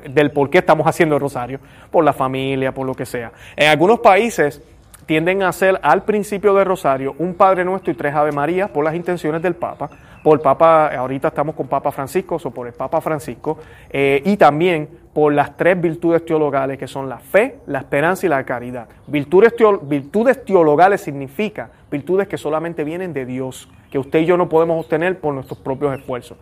del 0.08 0.32
por 0.32 0.50
qué 0.50 0.58
estamos 0.58 0.86
haciendo 0.86 1.14
el 1.14 1.20
rosario, 1.20 1.60
por 1.90 2.04
la 2.04 2.12
familia, 2.12 2.72
por 2.72 2.86
lo 2.86 2.94
que 2.94 3.06
sea. 3.06 3.32
En 3.56 3.70
algunos 3.70 4.00
países 4.00 4.60
tienden 5.06 5.42
a 5.42 5.48
hacer 5.48 5.78
al 5.82 6.04
principio 6.04 6.54
del 6.54 6.66
rosario 6.66 7.14
un 7.18 7.34
Padre 7.34 7.64
Nuestro 7.64 7.92
y 7.92 7.96
tres 7.96 8.14
Ave 8.14 8.32
María 8.32 8.68
por 8.68 8.84
las 8.84 8.94
intenciones 8.94 9.42
del 9.42 9.54
Papa, 9.54 9.90
por 10.22 10.38
el 10.38 10.40
Papa, 10.40 10.88
ahorita 10.94 11.28
estamos 11.28 11.54
con 11.54 11.66
Papa 11.66 11.90
Francisco, 11.90 12.38
o 12.42 12.50
por 12.50 12.66
el 12.66 12.72
Papa 12.72 13.00
Francisco, 13.00 13.58
eh, 13.90 14.22
y 14.24 14.36
también 14.36 14.88
por 15.12 15.32
las 15.32 15.56
tres 15.56 15.80
virtudes 15.80 16.24
teologales 16.24 16.78
que 16.78 16.88
son 16.88 17.08
la 17.08 17.18
fe, 17.18 17.58
la 17.66 17.80
esperanza 17.80 18.26
y 18.26 18.28
la 18.28 18.44
caridad. 18.44 18.88
Virtudes, 19.06 19.54
teologales 20.44 21.00
significa 21.00 21.70
virtudes 21.90 22.28
que 22.28 22.38
solamente 22.38 22.82
vienen 22.84 23.12
de 23.12 23.26
Dios, 23.26 23.68
que 23.90 23.98
usted 23.98 24.20
y 24.20 24.24
yo 24.24 24.36
no 24.36 24.48
podemos 24.48 24.82
obtener 24.82 25.18
por 25.20 25.34
nuestros 25.34 25.58
propios 25.58 25.98
esfuerzos. 25.98 26.38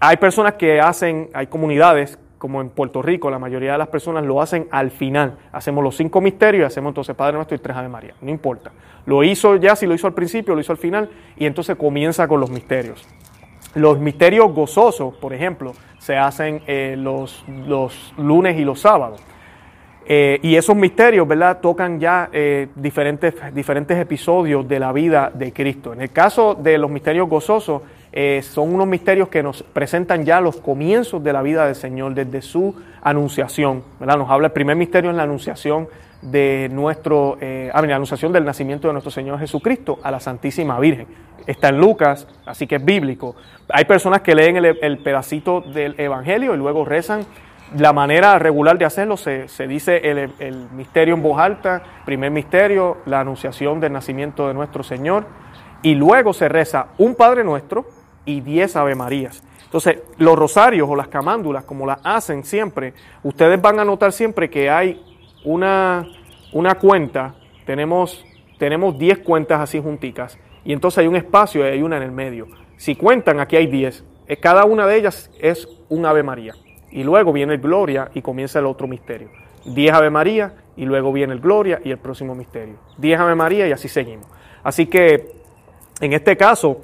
Hay 0.00 0.16
personas 0.16 0.54
que 0.54 0.80
hacen, 0.80 1.30
hay 1.32 1.46
comunidades 1.46 2.18
como 2.38 2.60
en 2.60 2.68
Puerto 2.68 3.00
Rico, 3.00 3.30
la 3.30 3.38
mayoría 3.38 3.72
de 3.72 3.78
las 3.78 3.88
personas 3.88 4.24
lo 4.24 4.42
hacen 4.42 4.66
al 4.70 4.90
final. 4.90 5.38
Hacemos 5.50 5.82
los 5.82 5.96
cinco 5.96 6.20
misterios 6.20 6.64
y 6.64 6.66
hacemos 6.66 6.90
entonces 6.90 7.14
Padre 7.14 7.36
Nuestro 7.36 7.56
y 7.56 7.60
tres 7.60 7.76
Ave 7.76 7.88
María. 7.88 8.14
No 8.20 8.30
importa. 8.30 8.70
Lo 9.06 9.22
hizo 9.22 9.56
ya, 9.56 9.76
si 9.76 9.86
lo 9.86 9.94
hizo 9.94 10.06
al 10.06 10.12
principio, 10.14 10.54
lo 10.54 10.60
hizo 10.60 10.72
al 10.72 10.78
final, 10.78 11.08
y 11.36 11.46
entonces 11.46 11.76
comienza 11.76 12.28
con 12.28 12.40
los 12.40 12.50
misterios. 12.50 13.06
Los 13.74 13.98
misterios 13.98 14.52
gozosos, 14.52 15.14
por 15.14 15.32
ejemplo, 15.32 15.72
se 15.98 16.16
hacen 16.16 16.62
eh, 16.66 16.94
los, 16.98 17.44
los 17.66 18.14
lunes 18.16 18.58
y 18.58 18.64
los 18.64 18.80
sábados. 18.80 19.20
Eh, 20.06 20.38
y 20.42 20.54
esos 20.54 20.76
misterios, 20.76 21.26
¿verdad?, 21.26 21.60
tocan 21.60 21.98
ya 21.98 22.28
eh, 22.32 22.68
diferentes, 22.76 23.34
diferentes 23.54 23.98
episodios 23.98 24.68
de 24.68 24.78
la 24.78 24.92
vida 24.92 25.32
de 25.34 25.52
Cristo. 25.52 25.92
En 25.92 26.02
el 26.02 26.10
caso 26.10 26.54
de 26.54 26.78
los 26.78 26.90
misterios 26.90 27.28
gozosos, 27.28 27.82
son 28.42 28.72
unos 28.72 28.86
misterios 28.86 29.26
que 29.26 29.42
nos 29.42 29.64
presentan 29.64 30.24
ya 30.24 30.40
los 30.40 30.58
comienzos 30.58 31.24
de 31.24 31.32
la 31.32 31.42
vida 31.42 31.66
del 31.66 31.74
Señor 31.74 32.14
desde 32.14 32.42
su 32.42 32.72
anunciación. 33.02 33.82
¿verdad? 33.98 34.18
Nos 34.18 34.30
habla 34.30 34.46
el 34.46 34.52
primer 34.52 34.76
misterio 34.76 35.10
en 35.10 35.16
la 35.16 35.24
anunciación 35.24 35.88
de 36.24 36.68
nuestro, 36.72 37.36
eh, 37.40 37.70
anunciación 37.72 38.32
del 38.32 38.44
nacimiento 38.44 38.88
de 38.88 38.94
nuestro 38.94 39.10
Señor 39.10 39.38
Jesucristo 39.38 39.98
a 40.02 40.10
la 40.10 40.20
Santísima 40.20 40.78
Virgen. 40.80 41.06
Está 41.46 41.68
en 41.68 41.78
Lucas, 41.78 42.26
así 42.46 42.66
que 42.66 42.76
es 42.76 42.84
bíblico. 42.84 43.36
Hay 43.68 43.84
personas 43.84 44.22
que 44.22 44.34
leen 44.34 44.56
el, 44.56 44.98
pedacito 44.98 45.60
del 45.60 45.94
Evangelio 45.98 46.54
y 46.54 46.56
luego 46.56 46.84
rezan. 46.84 47.26
La 47.76 47.92
manera 47.92 48.38
regular 48.38 48.78
de 48.78 48.86
hacerlo 48.86 49.16
se, 49.16 49.48
se 49.48 49.66
dice 49.66 49.98
el, 50.10 50.30
el 50.38 50.70
misterio 50.70 51.14
en 51.14 51.22
voz 51.22 51.38
alta, 51.38 51.82
primer 52.04 52.30
misterio, 52.30 52.98
la 53.04 53.20
anunciación 53.20 53.80
del 53.80 53.92
nacimiento 53.92 54.48
de 54.48 54.54
nuestro 54.54 54.82
Señor, 54.82 55.26
y 55.82 55.94
luego 55.94 56.32
se 56.32 56.48
reza 56.48 56.86
un 56.98 57.14
Padre 57.14 57.44
Nuestro, 57.44 57.84
y 58.24 58.40
10 58.40 58.76
Ave 58.76 58.94
Marías. 58.94 59.42
Entonces, 59.64 59.98
los 60.18 60.38
rosarios 60.38 60.88
o 60.88 60.96
las 60.96 61.08
camándulas, 61.08 61.64
como 61.64 61.86
las 61.86 61.98
hacen 62.04 62.44
siempre, 62.44 62.94
ustedes 63.22 63.60
van 63.60 63.80
a 63.80 63.84
notar 63.84 64.12
siempre 64.12 64.48
que 64.48 64.70
hay 64.70 65.13
una, 65.44 66.06
una 66.52 66.74
cuenta, 66.76 67.34
tenemos, 67.66 68.24
tenemos 68.58 68.98
10 68.98 69.18
cuentas 69.18 69.60
así 69.60 69.80
junticas, 69.80 70.38
y 70.64 70.72
entonces 70.72 70.98
hay 70.98 71.06
un 71.06 71.16
espacio 71.16 71.60
y 71.60 71.70
hay 71.70 71.82
una 71.82 71.98
en 71.98 72.02
el 72.02 72.12
medio. 72.12 72.48
Si 72.76 72.96
cuentan, 72.96 73.38
aquí 73.38 73.56
hay 73.56 73.66
10. 73.66 74.04
Eh, 74.26 74.36
cada 74.38 74.64
una 74.64 74.86
de 74.86 74.96
ellas 74.96 75.30
es 75.38 75.68
un 75.88 76.06
Ave 76.06 76.22
María. 76.22 76.54
Y 76.90 77.04
luego 77.04 77.32
viene 77.32 77.54
el 77.54 77.60
Gloria 77.60 78.10
y 78.14 78.22
comienza 78.22 78.58
el 78.58 78.66
otro 78.66 78.88
misterio. 78.88 79.28
10 79.66 79.92
Ave 79.94 80.10
María 80.10 80.54
y 80.76 80.84
luego 80.84 81.12
viene 81.12 81.32
el 81.32 81.40
Gloria 81.40 81.80
y 81.84 81.90
el 81.90 81.98
próximo 81.98 82.34
misterio. 82.34 82.76
Diez 82.98 83.18
Ave 83.18 83.34
María 83.34 83.68
y 83.68 83.72
así 83.72 83.88
seguimos. 83.88 84.26
Así 84.62 84.86
que 84.86 85.32
en 86.00 86.12
este 86.12 86.36
caso, 86.36 86.80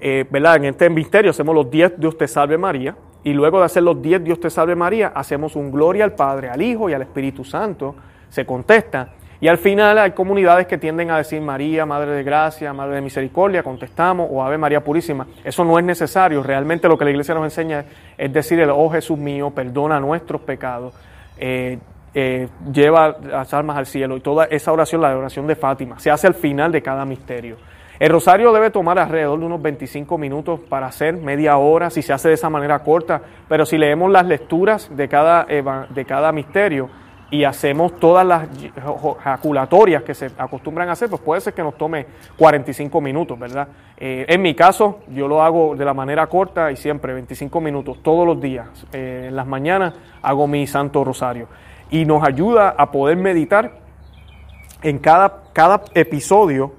eh, 0.00 0.24
¿verdad? 0.30 0.56
En 0.56 0.66
este 0.66 0.90
misterio 0.90 1.30
hacemos 1.30 1.54
los 1.54 1.70
diez 1.70 1.92
Dios 1.98 2.16
te 2.16 2.28
salve 2.28 2.58
María 2.58 2.96
y 3.22 3.32
luego 3.32 3.58
de 3.58 3.66
hacer 3.66 3.82
los 3.82 4.00
diez 4.00 4.22
Dios 4.22 4.40
te 4.40 4.50
salve 4.50 4.74
María, 4.74 5.12
hacemos 5.14 5.56
un 5.56 5.70
Gloria 5.70 6.04
al 6.04 6.12
Padre, 6.12 6.50
al 6.50 6.62
Hijo 6.62 6.88
y 6.88 6.94
al 6.94 7.02
Espíritu 7.02 7.44
Santo. 7.44 7.94
Se 8.28 8.46
contesta 8.46 9.10
y 9.42 9.48
al 9.48 9.56
final 9.56 9.96
hay 9.98 10.10
comunidades 10.10 10.66
que 10.66 10.76
tienden 10.76 11.10
a 11.10 11.16
decir 11.16 11.40
María, 11.40 11.86
Madre 11.86 12.10
de 12.10 12.22
Gracia, 12.22 12.74
Madre 12.74 12.96
de 12.96 13.00
Misericordia, 13.00 13.62
contestamos, 13.62 14.28
o 14.30 14.42
Ave 14.42 14.58
María 14.58 14.84
Purísima. 14.84 15.26
Eso 15.42 15.64
no 15.64 15.78
es 15.78 15.84
necesario. 15.84 16.42
Realmente 16.42 16.88
lo 16.88 16.98
que 16.98 17.06
la 17.06 17.10
iglesia 17.10 17.34
nos 17.34 17.44
enseña 17.44 17.86
es 18.18 18.30
decir, 18.30 18.62
oh 18.68 18.90
Jesús 18.90 19.16
mío, 19.16 19.50
perdona 19.50 19.98
nuestros 19.98 20.42
pecados, 20.42 20.92
eh, 21.38 21.78
eh, 22.12 22.48
lleva 22.70 23.16
las 23.22 23.54
almas 23.54 23.78
al 23.78 23.86
cielo. 23.86 24.18
Y 24.18 24.20
toda 24.20 24.44
esa 24.44 24.72
oración, 24.72 25.00
la 25.00 25.16
oración 25.16 25.46
de 25.46 25.56
Fátima, 25.56 25.98
se 25.98 26.10
hace 26.10 26.26
al 26.26 26.34
final 26.34 26.70
de 26.70 26.82
cada 26.82 27.06
misterio. 27.06 27.56
El 28.00 28.10
rosario 28.10 28.50
debe 28.52 28.70
tomar 28.70 28.98
alrededor 28.98 29.38
de 29.38 29.44
unos 29.44 29.60
25 29.60 30.16
minutos 30.16 30.58
para 30.58 30.86
hacer, 30.86 31.18
media 31.18 31.58
hora, 31.58 31.90
si 31.90 32.00
se 32.00 32.14
hace 32.14 32.28
de 32.28 32.34
esa 32.34 32.48
manera 32.48 32.78
corta, 32.78 33.20
pero 33.46 33.66
si 33.66 33.76
leemos 33.76 34.10
las 34.10 34.24
lecturas 34.24 34.90
de 34.96 35.06
cada, 35.06 35.44
de 35.44 36.04
cada 36.06 36.32
misterio, 36.32 36.88
y 37.30 37.44
hacemos 37.44 37.98
todas 38.00 38.26
las 38.26 38.48
jaculatorias 39.20 40.02
que 40.02 40.14
se 40.14 40.30
acostumbran 40.36 40.88
a 40.88 40.92
hacer, 40.92 41.08
pues 41.08 41.20
puede 41.20 41.40
ser 41.40 41.54
que 41.54 41.62
nos 41.62 41.76
tome 41.76 42.06
45 42.36 43.00
minutos, 43.00 43.38
¿verdad? 43.38 43.68
Eh, 43.96 44.24
en 44.28 44.42
mi 44.42 44.54
caso, 44.54 45.00
yo 45.08 45.28
lo 45.28 45.42
hago 45.42 45.76
de 45.76 45.84
la 45.84 45.94
manera 45.94 46.26
corta 46.26 46.72
y 46.72 46.76
siempre 46.76 47.12
25 47.12 47.60
minutos, 47.60 48.02
todos 48.02 48.26
los 48.26 48.40
días. 48.40 48.66
Eh, 48.92 49.26
en 49.28 49.36
las 49.36 49.46
mañanas 49.46 49.94
hago 50.22 50.48
mi 50.48 50.66
Santo 50.66 51.04
Rosario. 51.04 51.46
Y 51.90 52.04
nos 52.04 52.26
ayuda 52.26 52.74
a 52.76 52.90
poder 52.90 53.16
meditar 53.16 53.74
en 54.82 54.98
cada, 54.98 55.42
cada 55.52 55.82
episodio 55.94 56.72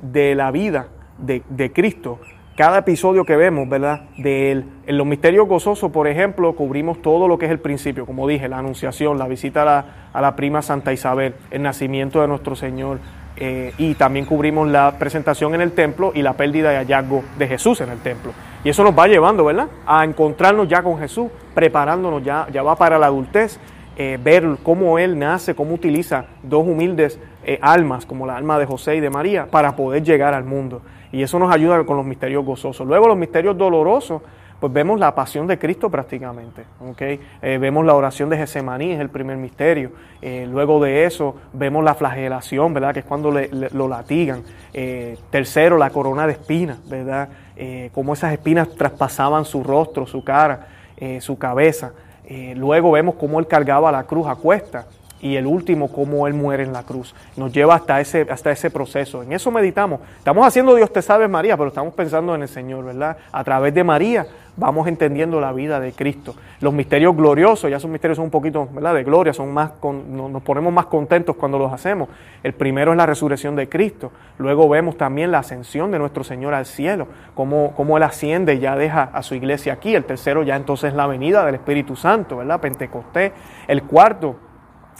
de 0.00 0.34
la 0.34 0.50
vida 0.50 0.88
de, 1.18 1.42
de 1.48 1.72
Cristo 1.72 2.18
cada 2.58 2.78
episodio 2.78 3.24
que 3.24 3.36
vemos, 3.36 3.68
¿verdad? 3.68 4.00
De 4.16 4.50
él. 4.50 4.64
En 4.84 4.98
los 4.98 5.06
misterios 5.06 5.46
gozosos, 5.46 5.92
por 5.92 6.08
ejemplo, 6.08 6.56
cubrimos 6.56 7.00
todo 7.00 7.28
lo 7.28 7.38
que 7.38 7.46
es 7.46 7.52
el 7.52 7.60
principio, 7.60 8.04
como 8.04 8.26
dije, 8.26 8.48
la 8.48 8.58
anunciación, 8.58 9.16
la 9.16 9.28
visita 9.28 9.86
a 10.12 10.20
la, 10.20 10.34
prima 10.34 10.60
Santa 10.60 10.92
Isabel, 10.92 11.36
el 11.52 11.62
nacimiento 11.62 12.20
de 12.20 12.26
nuestro 12.26 12.56
Señor, 12.56 12.98
eh, 13.36 13.72
y 13.78 13.94
también 13.94 14.24
cubrimos 14.24 14.66
la 14.66 14.98
presentación 14.98 15.54
en 15.54 15.60
el 15.60 15.70
templo 15.70 16.10
y 16.12 16.22
la 16.22 16.32
pérdida 16.32 16.70
de 16.70 16.78
hallazgo 16.78 17.22
de 17.38 17.46
Jesús 17.46 17.80
en 17.80 17.90
el 17.90 18.00
templo. 18.00 18.32
Y 18.64 18.70
eso 18.70 18.82
nos 18.82 18.98
va 18.98 19.06
llevando, 19.06 19.44
¿verdad? 19.44 19.68
A 19.86 20.02
encontrarnos 20.02 20.66
ya 20.66 20.82
con 20.82 20.98
Jesús, 20.98 21.30
preparándonos 21.54 22.24
ya, 22.24 22.48
ya 22.50 22.64
va 22.64 22.74
para 22.74 22.98
la 22.98 23.06
adultez, 23.06 23.60
eh, 24.00 24.16
ver 24.22 24.58
cómo 24.62 24.96
Él 25.00 25.18
nace, 25.18 25.56
cómo 25.56 25.74
utiliza 25.74 26.26
dos 26.44 26.64
humildes 26.64 27.18
eh, 27.44 27.58
almas, 27.60 28.06
como 28.06 28.28
la 28.28 28.36
alma 28.36 28.56
de 28.56 28.64
José 28.64 28.94
y 28.94 29.00
de 29.00 29.10
María, 29.10 29.46
para 29.46 29.74
poder 29.74 30.04
llegar 30.04 30.34
al 30.34 30.44
mundo. 30.44 30.82
Y 31.10 31.20
eso 31.24 31.40
nos 31.40 31.52
ayuda 31.52 31.82
con 31.82 31.96
los 31.96 32.06
misterios 32.06 32.44
gozosos. 32.44 32.86
Luego 32.86 33.08
los 33.08 33.16
misterios 33.16 33.58
dolorosos, 33.58 34.22
pues 34.60 34.72
vemos 34.72 35.00
la 35.00 35.16
pasión 35.16 35.48
de 35.48 35.58
Cristo 35.58 35.90
prácticamente. 35.90 36.62
Eh, 37.00 37.58
vemos 37.60 37.84
la 37.84 37.96
oración 37.96 38.28
de 38.28 38.36
Gesemaní, 38.36 38.92
es 38.92 39.00
el 39.00 39.08
primer 39.08 39.36
misterio. 39.36 39.90
Luego 40.22 40.80
de 40.80 41.04
eso 41.04 41.34
vemos 41.52 41.82
la 41.82 41.96
flagelación, 41.96 42.72
¿verdad? 42.74 42.94
Que 42.94 43.00
es 43.00 43.04
cuando 43.04 43.32
lo 43.32 43.88
latigan. 43.88 44.44
Tercero, 45.30 45.76
la 45.76 45.90
corona 45.90 46.24
de 46.28 46.34
espinas, 46.34 46.88
¿verdad? 46.88 47.30
cómo 47.92 48.12
esas 48.12 48.32
espinas 48.32 48.68
traspasaban 48.76 49.44
su 49.44 49.64
rostro, 49.64 50.06
su 50.06 50.22
cara, 50.22 50.68
su 51.18 51.36
cabeza. 51.36 51.92
Luego 52.54 52.92
vemos 52.92 53.14
cómo 53.14 53.38
él 53.40 53.46
cargaba 53.46 53.90
la 53.90 54.04
cruz 54.04 54.26
a 54.26 54.34
cuesta 54.34 54.86
y 55.20 55.36
el 55.36 55.46
último, 55.46 55.90
cómo 55.92 56.26
Él 56.26 56.34
muere 56.34 56.62
en 56.62 56.72
la 56.72 56.82
cruz. 56.82 57.14
Nos 57.36 57.52
lleva 57.52 57.74
hasta 57.74 58.00
ese, 58.00 58.26
hasta 58.30 58.50
ese 58.50 58.70
proceso. 58.70 59.22
En 59.22 59.32
eso 59.32 59.50
meditamos. 59.50 60.00
Estamos 60.18 60.46
haciendo 60.46 60.74
Dios 60.74 60.92
te 60.92 61.02
salve 61.02 61.28
María, 61.28 61.56
pero 61.56 61.68
estamos 61.68 61.94
pensando 61.94 62.34
en 62.34 62.42
el 62.42 62.48
Señor, 62.48 62.84
¿verdad? 62.84 63.16
A 63.32 63.44
través 63.44 63.74
de 63.74 63.84
María 63.84 64.26
vamos 64.58 64.88
entendiendo 64.88 65.40
la 65.40 65.52
vida 65.52 65.78
de 65.80 65.92
Cristo. 65.92 66.34
Los 66.60 66.74
misterios 66.74 67.16
gloriosos, 67.16 67.70
ya 67.70 67.76
esos 67.76 67.90
misterios 67.90 68.16
son 68.16 68.26
un 68.26 68.30
poquito, 68.30 68.68
¿verdad? 68.72 68.94
De 68.94 69.04
gloria, 69.04 69.32
son 69.32 69.52
más, 69.52 69.72
nos 69.82 70.42
ponemos 70.42 70.72
más 70.72 70.86
contentos 70.86 71.36
cuando 71.36 71.58
los 71.58 71.72
hacemos. 71.72 72.08
El 72.42 72.52
primero 72.54 72.90
es 72.90 72.96
la 72.96 73.06
resurrección 73.06 73.54
de 73.54 73.68
Cristo. 73.68 74.10
Luego 74.38 74.68
vemos 74.68 74.96
también 74.96 75.30
la 75.30 75.38
ascensión 75.38 75.92
de 75.92 75.98
nuestro 75.98 76.24
Señor 76.24 76.54
al 76.54 76.66
cielo, 76.66 77.06
cómo, 77.34 77.72
cómo 77.76 77.96
Él 77.96 78.02
asciende 78.02 78.54
y 78.54 78.58
ya 78.58 78.76
deja 78.76 79.04
a 79.12 79.22
su 79.22 79.36
iglesia 79.36 79.74
aquí. 79.74 79.94
El 79.94 80.04
tercero 80.04 80.42
ya 80.42 80.56
entonces 80.56 80.92
la 80.92 81.06
venida 81.06 81.46
del 81.46 81.54
Espíritu 81.54 81.94
Santo, 81.94 82.38
¿verdad? 82.38 82.60
Pentecostés. 82.60 83.32
El 83.68 83.84
cuarto, 83.84 84.36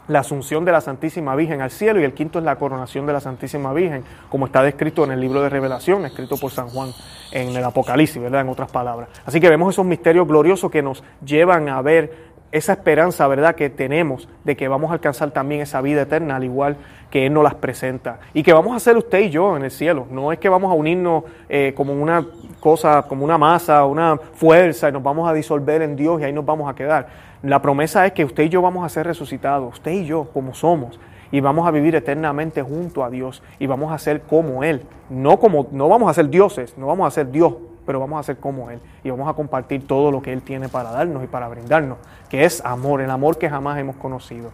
la 0.08 0.20
asunción 0.20 0.64
de 0.64 0.72
la 0.72 0.80
Santísima 0.80 1.36
Virgen 1.36 1.60
al 1.60 1.70
cielo 1.70 2.00
y 2.00 2.04
el 2.04 2.14
quinto 2.14 2.38
es 2.38 2.44
la 2.44 2.56
coronación 2.56 3.06
de 3.06 3.12
la 3.12 3.20
Santísima 3.20 3.72
Virgen, 3.72 4.02
como 4.28 4.46
está 4.46 4.62
descrito 4.62 5.04
en 5.04 5.12
el 5.12 5.20
libro 5.20 5.42
de 5.42 5.48
Revelación, 5.48 6.04
escrito 6.06 6.36
por 6.36 6.50
San 6.50 6.68
Juan 6.68 6.90
en 7.30 7.54
el 7.54 7.64
Apocalipsis, 7.64 8.20
¿verdad? 8.20 8.40
En 8.40 8.48
otras 8.48 8.70
palabras. 8.70 9.08
Así 9.24 9.40
que 9.40 9.48
vemos 9.48 9.74
esos 9.74 9.84
misterios 9.84 10.26
gloriosos 10.26 10.70
que 10.70 10.82
nos 10.82 11.04
llevan 11.24 11.68
a 11.68 11.80
ver 11.82 12.28
esa 12.50 12.72
esperanza, 12.72 13.28
¿verdad?, 13.28 13.54
que 13.54 13.68
tenemos 13.68 14.26
de 14.44 14.56
que 14.56 14.68
vamos 14.68 14.90
a 14.90 14.94
alcanzar 14.94 15.30
también 15.30 15.60
esa 15.60 15.82
vida 15.82 16.02
eterna, 16.02 16.36
al 16.36 16.44
igual 16.44 16.78
que 17.10 17.26
Él 17.26 17.34
nos 17.34 17.44
las 17.44 17.54
presenta. 17.56 18.20
Y 18.32 18.42
que 18.42 18.54
vamos 18.54 18.74
a 18.74 18.80
ser 18.80 18.96
usted 18.96 19.20
y 19.20 19.30
yo 19.30 19.56
en 19.56 19.64
el 19.64 19.70
cielo. 19.70 20.06
No 20.10 20.32
es 20.32 20.38
que 20.38 20.48
vamos 20.48 20.70
a 20.70 20.74
unirnos 20.74 21.24
eh, 21.50 21.74
como 21.76 21.92
una 21.92 22.24
cosa, 22.60 23.02
como 23.02 23.24
una 23.24 23.36
masa, 23.36 23.84
una 23.84 24.16
fuerza, 24.16 24.88
y 24.88 24.92
nos 24.92 25.02
vamos 25.02 25.28
a 25.28 25.34
disolver 25.34 25.82
en 25.82 25.94
Dios 25.94 26.20
y 26.20 26.24
ahí 26.24 26.32
nos 26.32 26.46
vamos 26.46 26.70
a 26.70 26.74
quedar 26.74 27.27
la 27.42 27.62
promesa 27.62 28.04
es 28.06 28.12
que 28.12 28.24
usted 28.24 28.44
y 28.44 28.48
yo 28.48 28.62
vamos 28.62 28.84
a 28.84 28.88
ser 28.88 29.06
resucitados, 29.06 29.74
usted 29.74 29.92
y 29.92 30.04
yo 30.04 30.28
como 30.32 30.54
somos, 30.54 30.98
y 31.30 31.40
vamos 31.40 31.66
a 31.68 31.70
vivir 31.70 31.94
eternamente 31.94 32.62
junto 32.62 33.04
a 33.04 33.10
Dios 33.10 33.42
y 33.58 33.66
vamos 33.66 33.92
a 33.92 33.98
ser 33.98 34.22
como 34.22 34.64
Él. 34.64 34.82
No, 35.10 35.38
como, 35.38 35.68
no 35.72 35.88
vamos 35.88 36.10
a 36.10 36.14
ser 36.14 36.28
dioses, 36.30 36.76
no 36.78 36.86
vamos 36.86 37.06
a 37.06 37.10
ser 37.10 37.30
Dios, 37.30 37.54
pero 37.86 38.00
vamos 38.00 38.20
a 38.20 38.22
ser 38.22 38.38
como 38.38 38.70
Él 38.70 38.80
y 39.04 39.10
vamos 39.10 39.28
a 39.28 39.34
compartir 39.34 39.86
todo 39.86 40.10
lo 40.10 40.22
que 40.22 40.32
Él 40.32 40.42
tiene 40.42 40.68
para 40.68 40.90
darnos 40.90 41.22
y 41.22 41.26
para 41.26 41.48
brindarnos, 41.48 41.98
que 42.28 42.44
es 42.44 42.64
amor, 42.64 43.00
el 43.00 43.10
amor 43.10 43.38
que 43.38 43.48
jamás 43.48 43.78
hemos 43.78 43.96
conocido. 43.96 44.50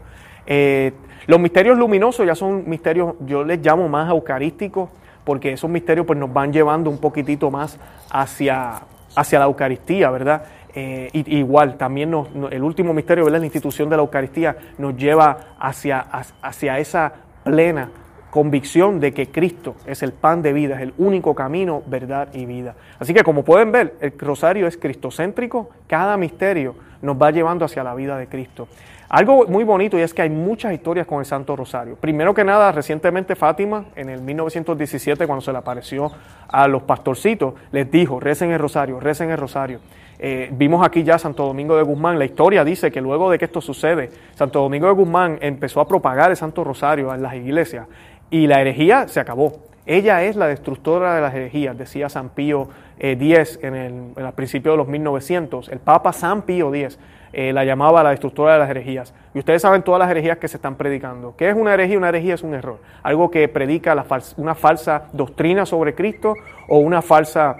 Eh, 0.46 0.92
los 1.26 1.40
misterios 1.40 1.78
luminosos 1.78 2.26
ya 2.26 2.34
son 2.34 2.68
misterios, 2.68 3.14
yo 3.20 3.44
les 3.44 3.60
llamo 3.64 3.88
más 3.88 4.10
eucarísticos, 4.10 4.90
porque 5.24 5.52
esos 5.52 5.70
misterios 5.70 6.06
pues, 6.06 6.18
nos 6.18 6.32
van 6.32 6.52
llevando 6.52 6.90
un 6.90 6.98
poquitito 6.98 7.50
más 7.50 7.78
hacia, 8.10 8.82
hacia 9.16 9.38
la 9.38 9.46
Eucaristía, 9.46 10.10
¿verdad? 10.10 10.44
Eh, 10.74 11.08
igual, 11.12 11.76
también 11.76 12.12
el 12.50 12.62
último 12.62 12.92
misterio, 12.92 13.24
¿verdad? 13.24 13.38
la 13.38 13.46
institución 13.46 13.88
de 13.88 13.96
la 13.96 14.02
Eucaristía, 14.02 14.56
nos 14.78 14.96
lleva 14.96 15.54
hacia, 15.58 16.00
hacia 16.00 16.78
esa 16.78 17.12
plena 17.44 17.90
convicción 18.34 18.98
de 18.98 19.14
que 19.14 19.28
Cristo 19.28 19.76
es 19.86 20.02
el 20.02 20.12
pan 20.12 20.42
de 20.42 20.52
vida, 20.52 20.74
es 20.74 20.80
el 20.80 20.94
único 20.98 21.36
camino, 21.36 21.84
verdad 21.86 22.30
y 22.32 22.46
vida. 22.46 22.74
Así 22.98 23.14
que 23.14 23.22
como 23.22 23.44
pueden 23.44 23.70
ver, 23.70 23.94
el 24.00 24.12
rosario 24.18 24.66
es 24.66 24.76
cristocéntrico, 24.76 25.70
cada 25.86 26.16
misterio 26.16 26.74
nos 27.00 27.16
va 27.16 27.30
llevando 27.30 27.64
hacia 27.64 27.84
la 27.84 27.94
vida 27.94 28.18
de 28.18 28.26
Cristo. 28.26 28.66
Algo 29.08 29.46
muy 29.46 29.62
bonito 29.62 29.96
y 29.96 30.02
es 30.02 30.12
que 30.12 30.22
hay 30.22 30.30
muchas 30.30 30.72
historias 30.72 31.06
con 31.06 31.20
el 31.20 31.26
Santo 31.26 31.54
Rosario. 31.54 31.94
Primero 31.94 32.34
que 32.34 32.42
nada, 32.42 32.72
recientemente 32.72 33.36
Fátima, 33.36 33.84
en 33.94 34.08
el 34.08 34.20
1917, 34.20 35.28
cuando 35.28 35.40
se 35.40 35.52
le 35.52 35.58
apareció 35.58 36.10
a 36.48 36.66
los 36.66 36.82
pastorcitos, 36.82 37.54
les 37.70 37.88
dijo, 37.88 38.18
recen 38.18 38.50
el 38.50 38.58
Rosario, 38.58 38.98
recen 38.98 39.30
el 39.30 39.38
Rosario. 39.38 39.78
Eh, 40.18 40.48
vimos 40.52 40.86
aquí 40.86 41.02
ya 41.02 41.18
Santo 41.18 41.44
Domingo 41.44 41.76
de 41.76 41.82
Guzmán, 41.82 42.18
la 42.18 42.24
historia 42.24 42.64
dice 42.64 42.90
que 42.90 43.00
luego 43.00 43.30
de 43.30 43.38
que 43.38 43.46
esto 43.46 43.60
sucede, 43.60 44.10
Santo 44.34 44.60
Domingo 44.60 44.86
de 44.86 44.92
Guzmán 44.92 45.38
empezó 45.40 45.80
a 45.80 45.88
propagar 45.88 46.30
el 46.30 46.36
Santo 46.36 46.62
Rosario 46.62 47.12
en 47.12 47.22
las 47.22 47.34
iglesias 47.34 47.86
y 48.30 48.46
la 48.46 48.60
herejía 48.60 49.08
se 49.08 49.20
acabó. 49.20 49.52
Ella 49.86 50.22
es 50.22 50.34
la 50.36 50.46
destructora 50.46 51.14
de 51.14 51.20
las 51.20 51.34
herejías, 51.34 51.76
decía 51.76 52.08
San 52.08 52.30
Pío 52.30 52.68
X 52.98 53.58
eh, 53.62 53.66
en 53.66 53.74
el, 54.16 54.32
principio 54.32 54.72
de 54.72 54.78
los 54.78 54.88
1900. 54.88 55.68
El 55.68 55.78
Papa 55.78 56.12
San 56.14 56.42
Pío 56.42 56.74
X 56.74 56.98
eh, 57.34 57.52
la 57.52 57.64
llamaba 57.64 58.02
la 58.02 58.10
destructora 58.10 58.54
de 58.54 58.60
las 58.60 58.70
herejías. 58.70 59.12
Y 59.34 59.40
ustedes 59.40 59.60
saben 59.60 59.82
todas 59.82 59.98
las 59.98 60.10
herejías 60.10 60.38
que 60.38 60.48
se 60.48 60.56
están 60.56 60.76
predicando. 60.76 61.34
¿Qué 61.36 61.50
es 61.50 61.54
una 61.54 61.74
herejía? 61.74 61.98
Una 61.98 62.08
herejía 62.08 62.34
es 62.34 62.42
un 62.42 62.54
error. 62.54 62.78
Algo 63.02 63.30
que 63.30 63.46
predica 63.48 63.94
una 64.38 64.54
falsa 64.54 65.08
doctrina 65.12 65.66
sobre 65.66 65.94
Cristo 65.94 66.34
o 66.66 66.78
una 66.78 67.02
falsa 67.02 67.56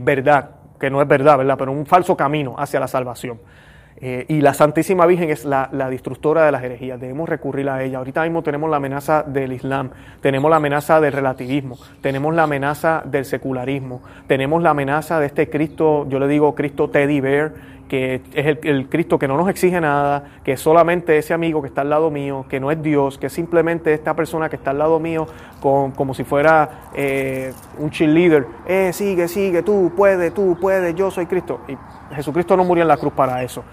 verdad 0.00 0.59
que 0.80 0.90
no 0.90 1.00
es 1.02 1.06
verdad, 1.06 1.38
¿verdad? 1.38 1.56
Pero 1.58 1.70
un 1.70 1.86
falso 1.86 2.16
camino 2.16 2.54
hacia 2.58 2.80
la 2.80 2.88
salvación. 2.88 3.38
Eh, 4.02 4.24
y 4.28 4.40
la 4.40 4.54
Santísima 4.54 5.04
Virgen 5.04 5.28
es 5.28 5.44
la, 5.44 5.68
la, 5.72 5.90
destructora 5.90 6.46
de 6.46 6.52
las 6.52 6.62
herejías, 6.62 6.98
debemos 6.98 7.28
recurrir 7.28 7.68
a 7.68 7.82
ella. 7.82 7.98
Ahorita 7.98 8.22
mismo 8.22 8.42
tenemos 8.42 8.70
la 8.70 8.78
amenaza 8.78 9.22
del 9.24 9.52
Islam, 9.52 9.90
tenemos 10.22 10.50
la 10.50 10.56
amenaza 10.56 11.02
del 11.02 11.12
relativismo, 11.12 11.76
tenemos 12.00 12.34
la 12.34 12.44
amenaza 12.44 13.02
del 13.04 13.26
secularismo, 13.26 14.00
tenemos 14.26 14.62
la 14.62 14.70
amenaza 14.70 15.20
de 15.20 15.26
este 15.26 15.50
Cristo, 15.50 16.06
yo 16.08 16.18
le 16.18 16.28
digo 16.28 16.54
Cristo 16.54 16.88
Teddy 16.88 17.20
Bear, 17.20 17.52
que 17.90 18.22
es 18.34 18.56
el, 18.62 18.88
Cristo 18.88 19.18
que 19.18 19.26
no 19.26 19.36
nos 19.36 19.48
exige 19.48 19.80
nada, 19.80 20.22
que 20.44 20.52
es 20.52 20.60
solamente 20.60 21.18
ese 21.18 21.34
amigo 21.34 21.60
que 21.60 21.66
está 21.66 21.80
al 21.80 21.90
lado 21.90 22.08
mío, 22.08 22.46
que 22.48 22.60
no 22.60 22.70
es 22.70 22.80
Dios, 22.80 23.18
que 23.18 23.26
es 23.26 23.32
simplemente 23.32 23.92
esta 23.92 24.14
persona 24.14 24.48
que 24.48 24.54
está 24.54 24.70
al 24.70 24.78
lado 24.78 25.00
mío 25.00 25.26
con, 25.60 25.90
como 25.90 26.14
si 26.14 26.22
fuera 26.22 26.90
eh, 26.94 27.52
un 27.78 27.90
cheerleader. 27.90 28.46
Eh, 28.68 28.92
sigue, 28.92 29.26
sigue, 29.26 29.64
tú 29.64 29.92
puedes, 29.96 30.32
tú 30.32 30.56
puedes, 30.60 30.94
yo 30.94 31.10
soy 31.10 31.26
Cristo. 31.26 31.62
Y 31.66 31.76
Jesucristo 32.14 32.56
no 32.56 32.62
murió 32.62 32.82
en 32.82 32.88
la 32.88 32.96
cruz 32.96 33.12
para 33.12 33.42
eso. 33.42 33.64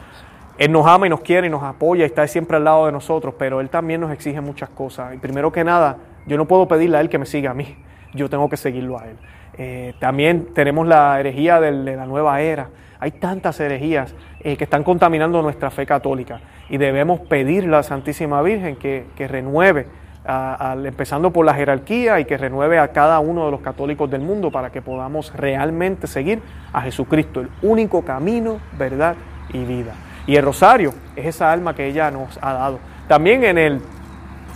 Él 0.58 0.72
nos 0.72 0.88
ama 0.88 1.06
y 1.06 1.10
nos 1.10 1.22
quiere 1.22 1.48
y 1.48 1.50
nos 1.50 1.62
apoya 1.62 2.04
y 2.04 2.08
está 2.08 2.28
siempre 2.28 2.58
al 2.58 2.64
lado 2.64 2.88
de 2.88 2.92
nosotros, 2.92 3.36
pero 3.38 3.62
Él 3.62 3.70
también 3.70 4.02
nos 4.02 4.12
exige 4.12 4.42
muchas 4.42 4.70
cosas. 4.70 5.14
Y 5.14 5.18
primero 5.18 5.52
que 5.52 5.64
nada, 5.64 5.98
yo 6.26 6.36
no 6.38 6.46
puedo 6.46 6.68
pedirle 6.68 6.98
a 6.98 7.02
Él 7.02 7.10
que 7.10 7.20
me 7.20 7.28
siga 7.28 7.52
a 7.52 7.54
mí, 7.54 7.78
yo 8.14 8.30
tengo 8.30 8.50
que 8.50 8.58
seguirlo 8.58 9.00
a 9.00 9.08
Él. 9.08 9.18
Eh, 9.58 9.94
también 10.00 10.48
tenemos 10.54 10.88
la 10.88 11.20
herejía 11.20 11.60
de 11.60 11.72
la 11.72 12.06
nueva 12.06 12.42
era. 12.42 12.70
Hay 13.00 13.12
tantas 13.12 13.60
herejías 13.60 14.16
eh, 14.40 14.58
que 14.58 14.64
están 14.64 14.84
contaminando 14.84 15.42
nuestra 15.44 15.70
fe 15.70 15.86
católica 15.86 16.40
y 16.70 16.78
debemos 16.78 17.20
pedirle 17.22 17.70
a 17.70 17.78
la 17.78 17.84
Santísima 17.84 18.42
Virgen 18.42 18.76
que, 18.76 19.06
renueve, 19.28 19.86
empezando 20.84 21.32
por 21.32 21.46
la 21.46 21.54
jerarquía 21.54 22.20
y 22.20 22.26
que 22.26 22.38
renueve 22.38 22.80
a 22.80 22.88
cada 22.90 23.20
uno 23.20 23.46
de 23.46 23.52
los 23.52 23.62
católicos 23.62 24.10
del 24.10 24.22
mundo 24.22 24.52
para 24.52 24.72
que 24.72 24.82
podamos 24.82 25.34
realmente 25.36 26.08
seguir 26.08 26.42
a 26.74 26.82
Jesucristo, 26.82 27.42
el 27.42 27.50
único 27.62 28.04
camino, 28.04 28.58
verdad 28.78 29.16
y 29.54 29.64
vida. 29.64 29.94
Y 30.28 30.36
el 30.36 30.44
rosario 30.44 30.94
es 31.16 31.26
esa 31.26 31.52
alma 31.52 31.74
que 31.74 31.88
ella 31.88 32.12
nos 32.12 32.38
ha 32.42 32.54
dado. 32.54 32.80
También 33.08 33.44
en 33.44 33.58
el 33.58 33.82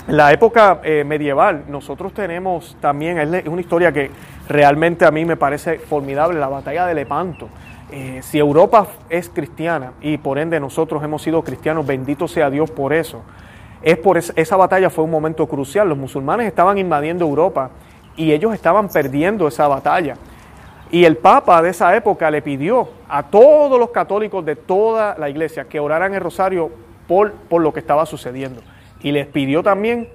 la 0.08 0.34
época 0.34 0.80
eh, 0.84 1.04
medieval, 1.04 1.66
nosotros 1.68 2.12
tenemos 2.14 2.76
también, 2.82 3.20
es 3.20 3.48
una 3.48 3.62
historia 3.62 3.92
que 3.92 4.10
realmente 4.50 5.06
a 5.06 5.12
mí 5.12 5.26
me 5.26 5.38
parece 5.38 5.78
formidable, 5.78 6.40
la 6.40 6.48
batalla 6.48 6.88
de 6.88 6.96
Lepanto. 6.96 7.50
Eh, 7.92 8.20
si 8.24 8.40
Europa 8.40 8.88
es 9.10 9.30
cristiana 9.30 9.92
y 10.02 10.18
por 10.18 10.40
ende 10.40 10.60
nosotros 10.60 11.04
hemos 11.04 11.22
sido 11.22 11.44
cristianos, 11.44 11.86
bendito 11.86 12.28
sea 12.28 12.50
Dios 12.50 12.72
por 12.72 12.94
eso. 12.94 13.22
Es 13.84 13.98
por 13.98 14.18
esa 14.18 14.56
batalla 14.58 14.90
fue 14.90 15.04
un 15.04 15.12
momento 15.12 15.48
crucial. 15.48 15.88
Los 15.88 15.98
musulmanes 15.98 16.48
estaban 16.48 16.78
invadiendo 16.80 17.26
Europa 17.26 17.70
y 18.16 18.32
ellos 18.32 18.54
estaban 18.54 18.90
perdiendo 18.90 19.48
esa 19.48 19.68
batalla. 19.68 20.16
Y 20.92 21.06
el 21.06 21.18
Papa 21.18 21.62
de 21.62 21.70
esa 21.70 21.96
época 21.96 22.30
le 22.30 22.42
pidió 22.42 22.90
a 23.08 23.24
todos 23.24 23.80
los 23.80 23.92
católicos 23.92 24.46
de 24.46 24.58
toda 24.58 25.18
la 25.18 25.30
iglesia 25.30 25.66
que 25.66 25.80
oraran 25.80 26.14
el 26.14 26.20
rosario 26.20 26.70
por, 27.08 27.32
por 27.32 27.62
lo 27.62 27.74
que 27.74 27.80
estaba 27.80 28.06
sucediendo 28.06 28.62
y 29.04 29.12
les 29.12 29.28
pidió 29.28 29.64
también 29.64 30.10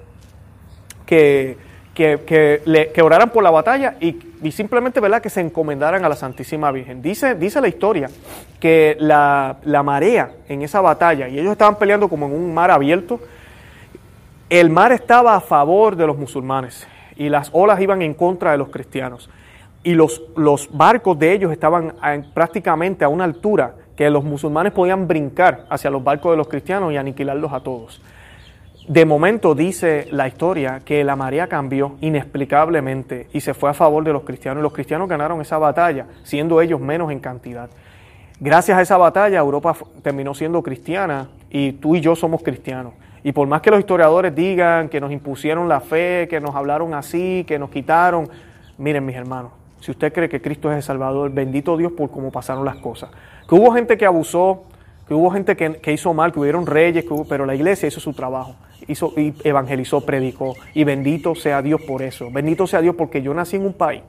que, 1.04 1.56
que, 1.94 3.02
oraran 3.02 3.30
por 3.30 3.42
la 3.42 3.50
batalla 3.50 3.96
y, 4.00 4.16
simplemente 4.52 5.00
¿verdad? 5.00 5.22
que 5.22 5.30
se 5.30 5.40
encomendaran 5.40 6.04
a 6.04 6.08
la 6.08 6.16
Santísima 6.16 6.70
Virgen. 6.70 7.02
Dice, 7.02 7.34
dice 7.34 7.60
la 7.60 7.68
historia 7.68 8.10
que 8.60 8.96
la, 9.00 9.56
la 9.64 9.82
marea 9.82 10.32
en 10.48 10.62
esa 10.62 10.80
batalla, 10.80 11.28
y 11.28 11.38
ellos 11.38 11.52
estaban 11.52 11.76
peleando 11.76 12.08
como 12.08 12.26
en 12.26 12.32
un 12.32 12.54
mar 12.54 12.70
abierto, 12.70 13.20
el 14.50 14.70
mar 14.70 14.92
estaba 14.92 15.34
a 15.34 15.40
favor 15.40 15.96
de 15.96 16.06
los 16.06 16.16
musulmanes 16.16 16.86
y 17.16 17.28
las 17.28 17.50
olas 17.52 17.80
iban 17.80 18.02
en 18.02 18.14
contra 18.14 18.52
de 18.52 18.58
los 18.58 18.68
cristianos. 18.68 19.28
Y 19.86 19.94
los, 19.94 20.20
los 20.34 20.68
barcos 20.76 21.16
de 21.16 21.32
ellos 21.32 21.52
estaban 21.52 21.94
prácticamente 22.34 23.04
a 23.04 23.08
una 23.08 23.22
altura 23.22 23.76
que 23.94 24.10
los 24.10 24.24
musulmanes 24.24 24.72
podían 24.72 25.06
brincar 25.06 25.64
hacia 25.70 25.90
los 25.90 26.02
barcos 26.02 26.32
de 26.32 26.36
los 26.36 26.48
cristianos 26.48 26.92
y 26.92 26.96
aniquilarlos 26.96 27.52
a 27.52 27.60
todos. 27.60 28.02
De 28.88 29.04
momento 29.04 29.54
dice 29.54 30.08
la 30.10 30.26
historia 30.26 30.80
que 30.84 31.04
la 31.04 31.14
marea 31.14 31.46
cambió 31.46 31.94
inexplicablemente 32.00 33.28
y 33.32 33.40
se 33.42 33.54
fue 33.54 33.70
a 33.70 33.74
favor 33.74 34.02
de 34.02 34.12
los 34.12 34.24
cristianos. 34.24 34.60
Y 34.60 34.64
los 34.64 34.72
cristianos 34.72 35.08
ganaron 35.08 35.40
esa 35.40 35.56
batalla, 35.56 36.06
siendo 36.24 36.60
ellos 36.60 36.80
menos 36.80 37.12
en 37.12 37.20
cantidad. 37.20 37.70
Gracias 38.40 38.76
a 38.76 38.82
esa 38.82 38.96
batalla, 38.96 39.38
Europa 39.38 39.76
terminó 40.02 40.34
siendo 40.34 40.64
cristiana 40.64 41.28
y 41.48 41.74
tú 41.74 41.94
y 41.94 42.00
yo 42.00 42.16
somos 42.16 42.42
cristianos. 42.42 42.94
Y 43.22 43.30
por 43.30 43.46
más 43.46 43.60
que 43.60 43.70
los 43.70 43.78
historiadores 43.78 44.34
digan 44.34 44.88
que 44.88 45.00
nos 45.00 45.12
impusieron 45.12 45.68
la 45.68 45.78
fe, 45.78 46.26
que 46.28 46.40
nos 46.40 46.56
hablaron 46.56 46.92
así, 46.92 47.44
que 47.46 47.56
nos 47.56 47.70
quitaron, 47.70 48.28
miren 48.78 49.06
mis 49.06 49.14
hermanos, 49.14 49.52
si 49.80 49.90
usted 49.90 50.12
cree 50.12 50.28
que 50.28 50.40
Cristo 50.40 50.70
es 50.70 50.76
el 50.76 50.82
Salvador, 50.82 51.30
bendito 51.32 51.76
Dios 51.76 51.92
por 51.92 52.10
cómo 52.10 52.30
pasaron 52.30 52.64
las 52.64 52.76
cosas. 52.76 53.10
Que 53.48 53.54
hubo 53.54 53.72
gente 53.72 53.96
que 53.96 54.06
abusó, 54.06 54.64
que 55.06 55.14
hubo 55.14 55.30
gente 55.30 55.56
que, 55.56 55.92
hizo 55.92 56.12
mal, 56.14 56.32
que 56.32 56.40
hubieron 56.40 56.66
reyes, 56.66 57.04
pero 57.28 57.46
la 57.46 57.54
iglesia 57.54 57.86
hizo 57.86 58.00
su 58.00 58.12
trabajo, 58.12 58.56
hizo, 58.88 59.12
y 59.16 59.34
evangelizó, 59.44 60.00
predicó, 60.04 60.54
y 60.74 60.84
bendito 60.84 61.34
sea 61.34 61.62
Dios 61.62 61.80
por 61.82 62.02
eso. 62.02 62.30
Bendito 62.30 62.66
sea 62.66 62.80
Dios 62.80 62.96
porque 62.96 63.22
yo 63.22 63.32
nací 63.34 63.56
en 63.56 63.66
un 63.66 63.74
país 63.74 64.02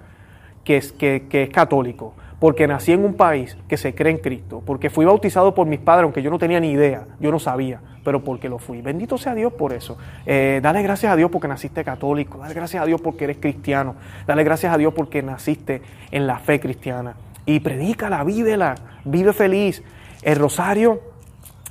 que 0.64 0.78
es, 0.78 0.92
que, 0.92 1.26
es 1.32 1.50
católico, 1.50 2.14
porque 2.40 2.68
nací 2.68 2.92
en 2.92 3.04
un 3.04 3.16
país 3.16 3.58
que 3.68 3.78
se 3.78 3.96
cree 3.96 4.12
en 4.12 4.20
Cristo, 4.20 4.62
porque 4.66 4.90
fui 4.90 5.06
bautizado 5.06 5.56
por 5.56 5.68
mis 5.68 5.80
padres, 5.80 6.04
aunque 6.04 6.22
yo 6.22 6.30
no 6.30 6.38
tenía 6.38 6.60
ni 6.60 6.72
idea, 6.72 7.06
yo 7.20 7.32
no 7.32 7.40
sabía, 7.40 7.82
pero 8.04 8.24
porque 8.24 8.48
lo 8.48 8.60
fui. 8.60 8.82
Bendito 8.82 9.18
sea 9.18 9.34
Dios 9.34 9.54
por 9.54 9.74
eso. 9.74 9.98
Eh, 10.26 10.60
dale 10.62 10.84
gracias 10.84 11.12
a 11.12 11.16
Dios 11.16 11.32
porque 11.32 11.48
naciste 11.48 11.84
católico, 11.84 12.38
dale 12.38 12.54
gracias 12.54 12.84
a 12.84 12.86
Dios 12.86 13.02
porque 13.02 13.24
eres 13.24 13.38
cristiano, 13.38 13.96
dale 14.26 14.44
gracias 14.44 14.74
a 14.74 14.78
Dios 14.78 14.94
porque 14.94 15.24
naciste 15.24 15.82
en 16.12 16.28
la 16.28 16.38
fe 16.38 16.60
cristiana. 16.60 17.16
Y 17.46 17.60
predícala, 17.62 18.24
vívela, 18.24 18.76
vive 19.06 19.34
feliz. 19.34 19.82
El 20.22 20.36
rosario 20.36 21.02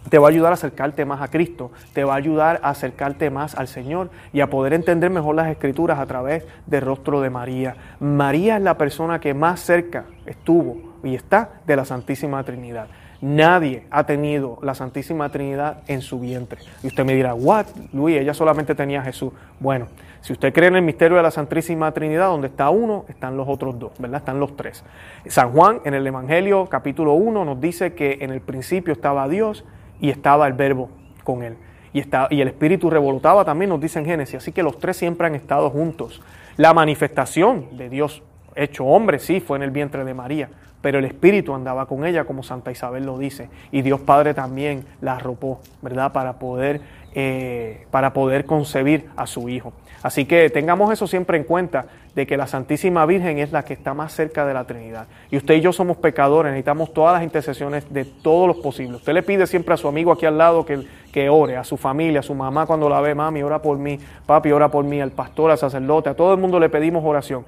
te 0.09 0.19
va 0.19 0.29
a 0.29 0.31
ayudar 0.31 0.53
a 0.53 0.55
acercarte 0.55 1.05
más 1.05 1.21
a 1.23 1.29
Cristo, 1.29 1.71
te 1.93 2.05
va 2.05 2.15
a 2.15 2.17
ayudar 2.17 2.61
a 2.63 2.71
acercarte 2.71 3.31
más 3.31 3.55
al 3.55 3.69
Señor 3.69 4.11
y 4.33 4.41
a 4.41 4.49
poder 4.49 4.73
entender 4.73 5.11
mejor 5.11 5.35
las 5.35 5.49
escrituras 5.49 5.99
a 5.99 6.07
través 6.07 6.45
del 6.67 6.83
rostro 6.83 7.21
de 7.21 7.31
María. 7.31 7.77
María 8.01 8.57
es 8.57 8.63
la 8.63 8.79
persona 8.79 9.21
que 9.21 9.35
más 9.35 9.61
cerca 9.61 10.05
estuvo 10.27 10.77
y 11.03 11.15
está 11.15 11.51
de 11.67 11.77
la 11.77 11.85
Santísima 11.85 12.43
Trinidad. 12.45 12.89
Nadie 13.21 13.87
ha 13.91 14.05
tenido 14.05 14.59
la 14.63 14.75
Santísima 14.75 15.31
Trinidad 15.31 15.79
en 15.87 16.03
su 16.03 16.21
vientre. 16.21 16.61
Y 16.83 16.89
usted 16.89 17.05
me 17.05 17.15
dirá, 17.15 17.35
¿what? 17.35 17.67
Luis, 17.93 18.19
ella 18.19 18.35
solamente 18.35 18.75
tenía 18.75 19.01
a 19.01 19.05
Jesús. 19.05 19.33
Bueno, 19.59 19.87
si 20.21 20.35
usted 20.35 20.53
cree 20.53 20.69
en 20.69 20.77
el 20.77 20.83
misterio 20.83 21.17
de 21.17 21.23
la 21.23 21.31
Santísima 21.31 21.91
Trinidad, 21.93 22.27
donde 22.27 22.49
está 22.49 22.69
uno, 22.69 23.07
están 23.09 23.37
los 23.37 23.49
otros 23.49 23.79
dos, 23.79 23.93
¿verdad? 23.99 24.19
Están 24.19 24.39
los 24.39 24.55
tres. 24.55 24.85
San 25.27 25.53
Juan, 25.53 25.81
en 25.85 25.95
el 25.95 26.07
Evangelio 26.07 26.67
capítulo 26.67 27.15
1, 27.15 27.45
nos 27.45 27.61
dice 27.61 27.95
que 27.95 28.19
en 28.21 28.33
el 28.33 28.41
principio 28.41 28.93
estaba 28.93 29.29
Dios 29.29 29.65
y 30.01 30.11
estaba 30.11 30.47
el 30.47 30.53
Verbo 30.53 30.91
con 31.25 31.43
él. 31.43 31.57
Y, 31.93 32.01
está, 32.01 32.29
y 32.31 32.41
el 32.41 32.49
Espíritu 32.49 32.91
revolotaba 32.91 33.45
también, 33.45 33.71
nos 33.71 33.81
dice 33.81 33.99
en 33.99 34.05
Génesis. 34.05 34.37
Así 34.37 34.53
que 34.53 34.63
los 34.63 34.79
tres 34.79 34.97
siempre 34.97 35.27
han 35.27 35.35
estado 35.35 35.71
juntos. 35.71 36.23
La 36.57 36.75
manifestación 36.75 37.77
de 37.77 37.89
Dios 37.89 38.23
hecho 38.55 38.85
hombre, 38.85 39.19
sí, 39.19 39.41
fue 39.41 39.57
en 39.57 39.63
el 39.63 39.71
vientre 39.71 40.05
de 40.05 40.15
María 40.15 40.49
pero 40.87 41.01
el 41.01 41.05
Espíritu 41.05 41.53
andaba 41.53 41.87
con 41.87 42.05
ella, 42.05 42.27
como 42.27 42.45
Santa 42.45 42.71
Isabel 42.71 43.05
lo 43.05 43.19
dice, 43.19 43.49
y 43.73 43.83
Dios 43.83 43.99
Padre 44.03 44.35
también 44.35 44.85
la 45.01 45.17
arropó, 45.17 45.61
¿verdad? 45.83 46.13
Para 46.13 46.35
poder, 46.35 46.81
eh, 47.19 47.87
para 47.91 48.13
poder 48.13 48.45
concebir 48.45 49.09
a 49.17 49.27
su 49.27 49.49
Hijo. 49.49 49.73
Así 50.03 50.27
que 50.27 50.51
tengamos 50.51 50.93
eso 50.93 51.07
siempre 51.07 51.39
en 51.39 51.45
cuenta, 51.45 51.87
de 52.15 52.27
que 52.27 52.37
la 52.37 52.47
Santísima 52.47 53.07
Virgen 53.07 53.39
es 53.39 53.53
la 53.53 53.65
que 53.65 53.73
está 53.73 53.95
más 53.95 54.13
cerca 54.13 54.45
de 54.45 54.53
la 54.53 54.65
Trinidad. 54.65 55.07
Y 55.31 55.39
usted 55.39 55.55
y 55.55 55.63
yo 55.63 55.73
somos 55.73 55.97
pecadores, 55.97 56.53
necesitamos 56.53 56.93
todas 56.93 57.15
las 57.15 57.23
intercesiones 57.23 57.91
de 57.91 58.05
todos 58.05 58.47
los 58.47 58.59
posibles. 58.59 58.97
Usted 58.99 59.15
le 59.15 59.23
pide 59.23 59.47
siempre 59.47 59.73
a 59.73 59.79
su 59.79 59.89
amigo 59.89 60.13
aquí 60.13 60.27
al 60.27 60.37
lado 60.37 60.67
que, 60.67 60.87
que 61.11 61.31
ore, 61.31 61.57
a 61.57 61.65
su 61.65 61.79
familia, 61.79 62.21
a 62.21 62.23
su 62.23 62.35
mamá 62.35 62.67
cuando 62.67 62.87
la 62.91 63.01
ve, 63.01 63.15
mami, 63.15 63.43
ora 63.43 63.63
por 63.63 63.79
mí, 63.79 63.99
papi, 64.27 64.53
ora 64.53 64.71
por 64.71 64.85
mí, 64.85 65.01
al 65.01 65.13
pastor, 65.13 65.51
al 65.51 65.57
sacerdote, 65.57 66.11
a 66.11 66.15
todo 66.15 66.35
el 66.35 66.39
mundo 66.39 66.61
le 66.61 66.69
pedimos 66.69 67.03
oración 67.03 67.47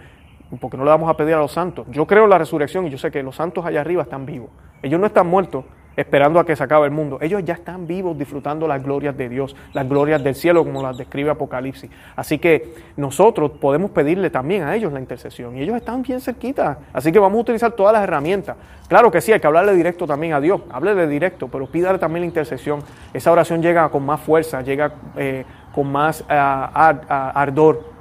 porque 0.61 0.79
no 0.79 0.85
le 0.85 0.91
vamos 0.91 1.11
a 1.11 1.15
pedir 1.15 1.35
a 1.35 1.41
los 1.41 1.53
santos. 1.53 1.87
Yo 1.91 2.07
creo 2.07 2.25
en 2.25 2.31
la 2.31 2.39
resurrección 2.39 2.87
y 2.87 2.91
yo 2.91 2.97
sé 2.97 3.11
que 3.11 3.23
los 3.23 3.37
santos 3.37 3.67
allá 3.67 3.83
arriba 3.83 4.03
están 4.03 4.25
vivos. 4.25 4.49
Ellos 4.83 4.99
no 4.99 5.07
están 5.07 5.27
muertos 5.27 5.67
esperando 5.99 6.39
a 6.39 6.47
que 6.47 6.55
se 6.55 6.63
acabe 6.63 6.87
el 6.87 6.93
mundo. 6.93 7.19
Ellos 7.21 7.45
ya 7.45 7.55
están 7.55 7.89
vivos 7.89 8.17
disfrutando 8.17 8.69
las 8.69 8.81
glorias 8.81 9.17
de 9.17 9.29
Dios, 9.29 9.57
las 9.73 9.89
glorias 9.89 10.23
del 10.23 10.37
cielo 10.37 10.65
como 10.65 10.81
las 10.81 10.97
describe 10.97 11.31
Apocalipsis. 11.31 11.91
Así 12.15 12.39
que 12.39 12.73
nosotros 12.97 13.51
podemos 13.61 13.91
pedirle 13.91 14.31
también 14.31 14.63
a 14.63 14.77
ellos 14.77 14.93
la 14.93 15.01
intercesión 15.01 15.57
y 15.57 15.63
ellos 15.63 15.75
están 15.75 16.03
bien 16.03 16.21
cerquita. 16.21 16.79
Así 16.93 17.11
que 17.11 17.19
vamos 17.19 17.39
a 17.39 17.41
utilizar 17.41 17.73
todas 17.73 17.93
las 17.93 18.05
herramientas. 18.05 18.57
Claro 18.87 19.11
que 19.11 19.21
sí, 19.21 19.33
hay 19.33 19.41
que 19.41 19.47
hablarle 19.49 19.75
directo 19.75 20.07
también 20.07 20.35
a 20.35 20.41
Dios, 20.41 20.61
háblele 20.71 21.09
directo, 21.09 21.49
pero 21.49 21.67
pídale 21.67 21.99
también 21.99 22.21
la 22.23 22.27
intercesión. 22.27 22.81
Esa 23.13 23.33
oración 23.33 23.61
llega 23.61 23.89
con 23.89 24.07
más 24.07 24.21
fuerza, 24.21 24.63
llega 24.63 24.93
eh, 25.17 25.45
con 25.75 25.91
más 25.91 26.25
ah, 26.29 27.33
ardor 27.35 27.99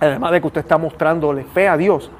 Además 0.00 0.32
de 0.32 0.40
que 0.40 0.46
usted 0.46 0.60
está 0.62 0.78
mostrándole 0.78 1.44
fe 1.44 1.68
a 1.68 1.76
Dios 1.76 2.10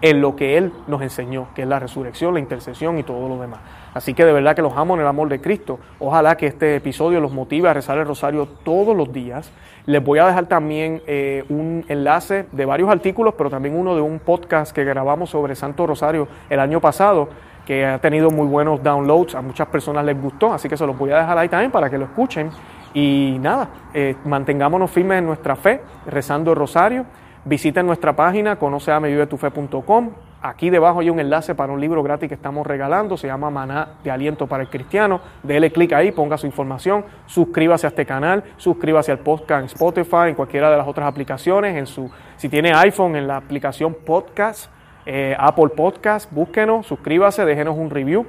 en 0.00 0.20
lo 0.20 0.36
que 0.36 0.56
Él 0.56 0.72
nos 0.86 1.02
enseñó, 1.02 1.48
que 1.54 1.62
es 1.62 1.68
la 1.68 1.78
resurrección, 1.78 2.34
la 2.34 2.40
intercesión 2.40 2.98
y 2.98 3.02
todo 3.02 3.28
lo 3.28 3.40
demás. 3.40 3.60
Así 3.94 4.14
que 4.14 4.24
de 4.24 4.32
verdad 4.32 4.56
que 4.56 4.62
los 4.62 4.76
amo 4.76 4.94
en 4.94 5.00
el 5.00 5.06
amor 5.06 5.28
de 5.28 5.40
Cristo. 5.40 5.78
Ojalá 5.98 6.36
que 6.36 6.46
este 6.46 6.76
episodio 6.76 7.20
los 7.20 7.32
motive 7.32 7.68
a 7.68 7.74
rezar 7.74 7.98
el 7.98 8.06
rosario 8.06 8.46
todos 8.64 8.96
los 8.96 9.12
días. 9.12 9.52
Les 9.84 10.02
voy 10.02 10.18
a 10.18 10.26
dejar 10.26 10.46
también 10.46 11.02
eh, 11.06 11.44
un 11.48 11.84
enlace 11.88 12.46
de 12.52 12.64
varios 12.64 12.88
artículos, 12.88 13.34
pero 13.36 13.50
también 13.50 13.76
uno 13.76 13.94
de 13.94 14.00
un 14.00 14.18
podcast 14.18 14.74
que 14.74 14.84
grabamos 14.84 15.30
sobre 15.30 15.54
Santo 15.54 15.86
Rosario 15.86 16.28
el 16.48 16.60
año 16.60 16.80
pasado, 16.80 17.28
que 17.66 17.84
ha 17.84 17.98
tenido 17.98 18.30
muy 18.30 18.46
buenos 18.46 18.82
downloads, 18.82 19.34
a 19.34 19.42
muchas 19.42 19.68
personas 19.68 20.04
les 20.04 20.20
gustó, 20.20 20.52
así 20.52 20.68
que 20.68 20.76
se 20.76 20.86
los 20.86 20.96
voy 20.96 21.10
a 21.10 21.18
dejar 21.18 21.36
ahí 21.36 21.48
también 21.48 21.70
para 21.70 21.90
que 21.90 21.98
lo 21.98 22.04
escuchen. 22.04 22.50
Y 22.94 23.38
nada, 23.40 23.68
eh, 23.94 24.16
mantengámonos 24.24 24.90
firmes 24.90 25.18
en 25.18 25.26
nuestra 25.26 25.56
fe, 25.56 25.80
rezando 26.06 26.52
el 26.52 26.56
rosario. 26.56 27.06
Visiten 27.44 27.86
nuestra 27.86 28.14
página, 28.14 28.56
conoceamevivetufe.com. 28.56 30.10
Aquí 30.42 30.70
debajo 30.70 31.00
hay 31.00 31.10
un 31.10 31.18
enlace 31.18 31.54
para 31.54 31.72
un 31.72 31.80
libro 31.80 32.02
gratis 32.02 32.28
que 32.28 32.34
estamos 32.34 32.66
regalando, 32.66 33.16
se 33.16 33.26
llama 33.26 33.50
Maná 33.50 33.94
de 34.04 34.10
Aliento 34.10 34.46
para 34.46 34.62
el 34.62 34.68
Cristiano. 34.68 35.20
Dele 35.42 35.72
clic 35.72 35.92
ahí, 35.92 36.12
ponga 36.12 36.38
su 36.38 36.46
información, 36.46 37.04
suscríbase 37.26 37.86
a 37.86 37.90
este 37.90 38.06
canal, 38.06 38.44
suscríbase 38.56 39.12
al 39.12 39.18
podcast 39.18 39.60
en 39.60 39.66
Spotify, 39.66 40.28
en 40.28 40.34
cualquiera 40.34 40.70
de 40.70 40.76
las 40.76 40.86
otras 40.86 41.08
aplicaciones, 41.08 41.76
en 41.76 41.86
su, 41.86 42.10
si 42.36 42.48
tiene 42.48 42.72
iPhone, 42.74 43.16
en 43.16 43.26
la 43.26 43.36
aplicación 43.36 43.94
Podcast, 44.04 44.70
eh, 45.06 45.36
Apple 45.38 45.70
Podcast, 45.76 46.30
búsquenos, 46.32 46.86
suscríbase, 46.86 47.44
déjenos 47.44 47.76
un 47.76 47.90
review 47.90 48.26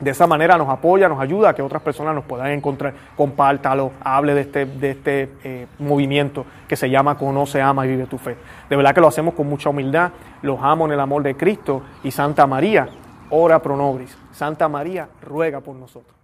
De 0.00 0.10
esa 0.10 0.26
manera 0.26 0.58
nos 0.58 0.68
apoya, 0.68 1.08
nos 1.08 1.20
ayuda 1.20 1.50
a 1.50 1.54
que 1.54 1.62
otras 1.62 1.80
personas 1.80 2.14
nos 2.14 2.24
puedan 2.24 2.48
encontrar. 2.48 2.94
Compártalo, 3.16 3.92
hable 4.02 4.34
de 4.34 4.40
este, 4.40 4.66
de 4.66 4.90
este 4.90 5.30
eh, 5.44 5.66
movimiento 5.78 6.44
que 6.66 6.76
se 6.76 6.90
llama 6.90 7.16
Conoce, 7.16 7.62
Ama 7.62 7.86
y 7.86 7.90
Vive 7.90 8.06
tu 8.06 8.18
Fe. 8.18 8.36
De 8.68 8.76
verdad 8.76 8.94
que 8.94 9.00
lo 9.00 9.06
hacemos 9.06 9.34
con 9.34 9.48
mucha 9.48 9.70
humildad. 9.70 10.10
Los 10.42 10.58
amo 10.60 10.86
en 10.86 10.92
el 10.92 11.00
amor 11.00 11.22
de 11.22 11.36
Cristo. 11.36 11.82
Y 12.02 12.10
Santa 12.10 12.46
María, 12.46 12.88
ora 13.30 13.60
pro 13.60 13.76
nobis. 13.76 14.16
Santa 14.32 14.68
María, 14.68 15.08
ruega 15.22 15.60
por 15.60 15.76
nosotros. 15.76 16.23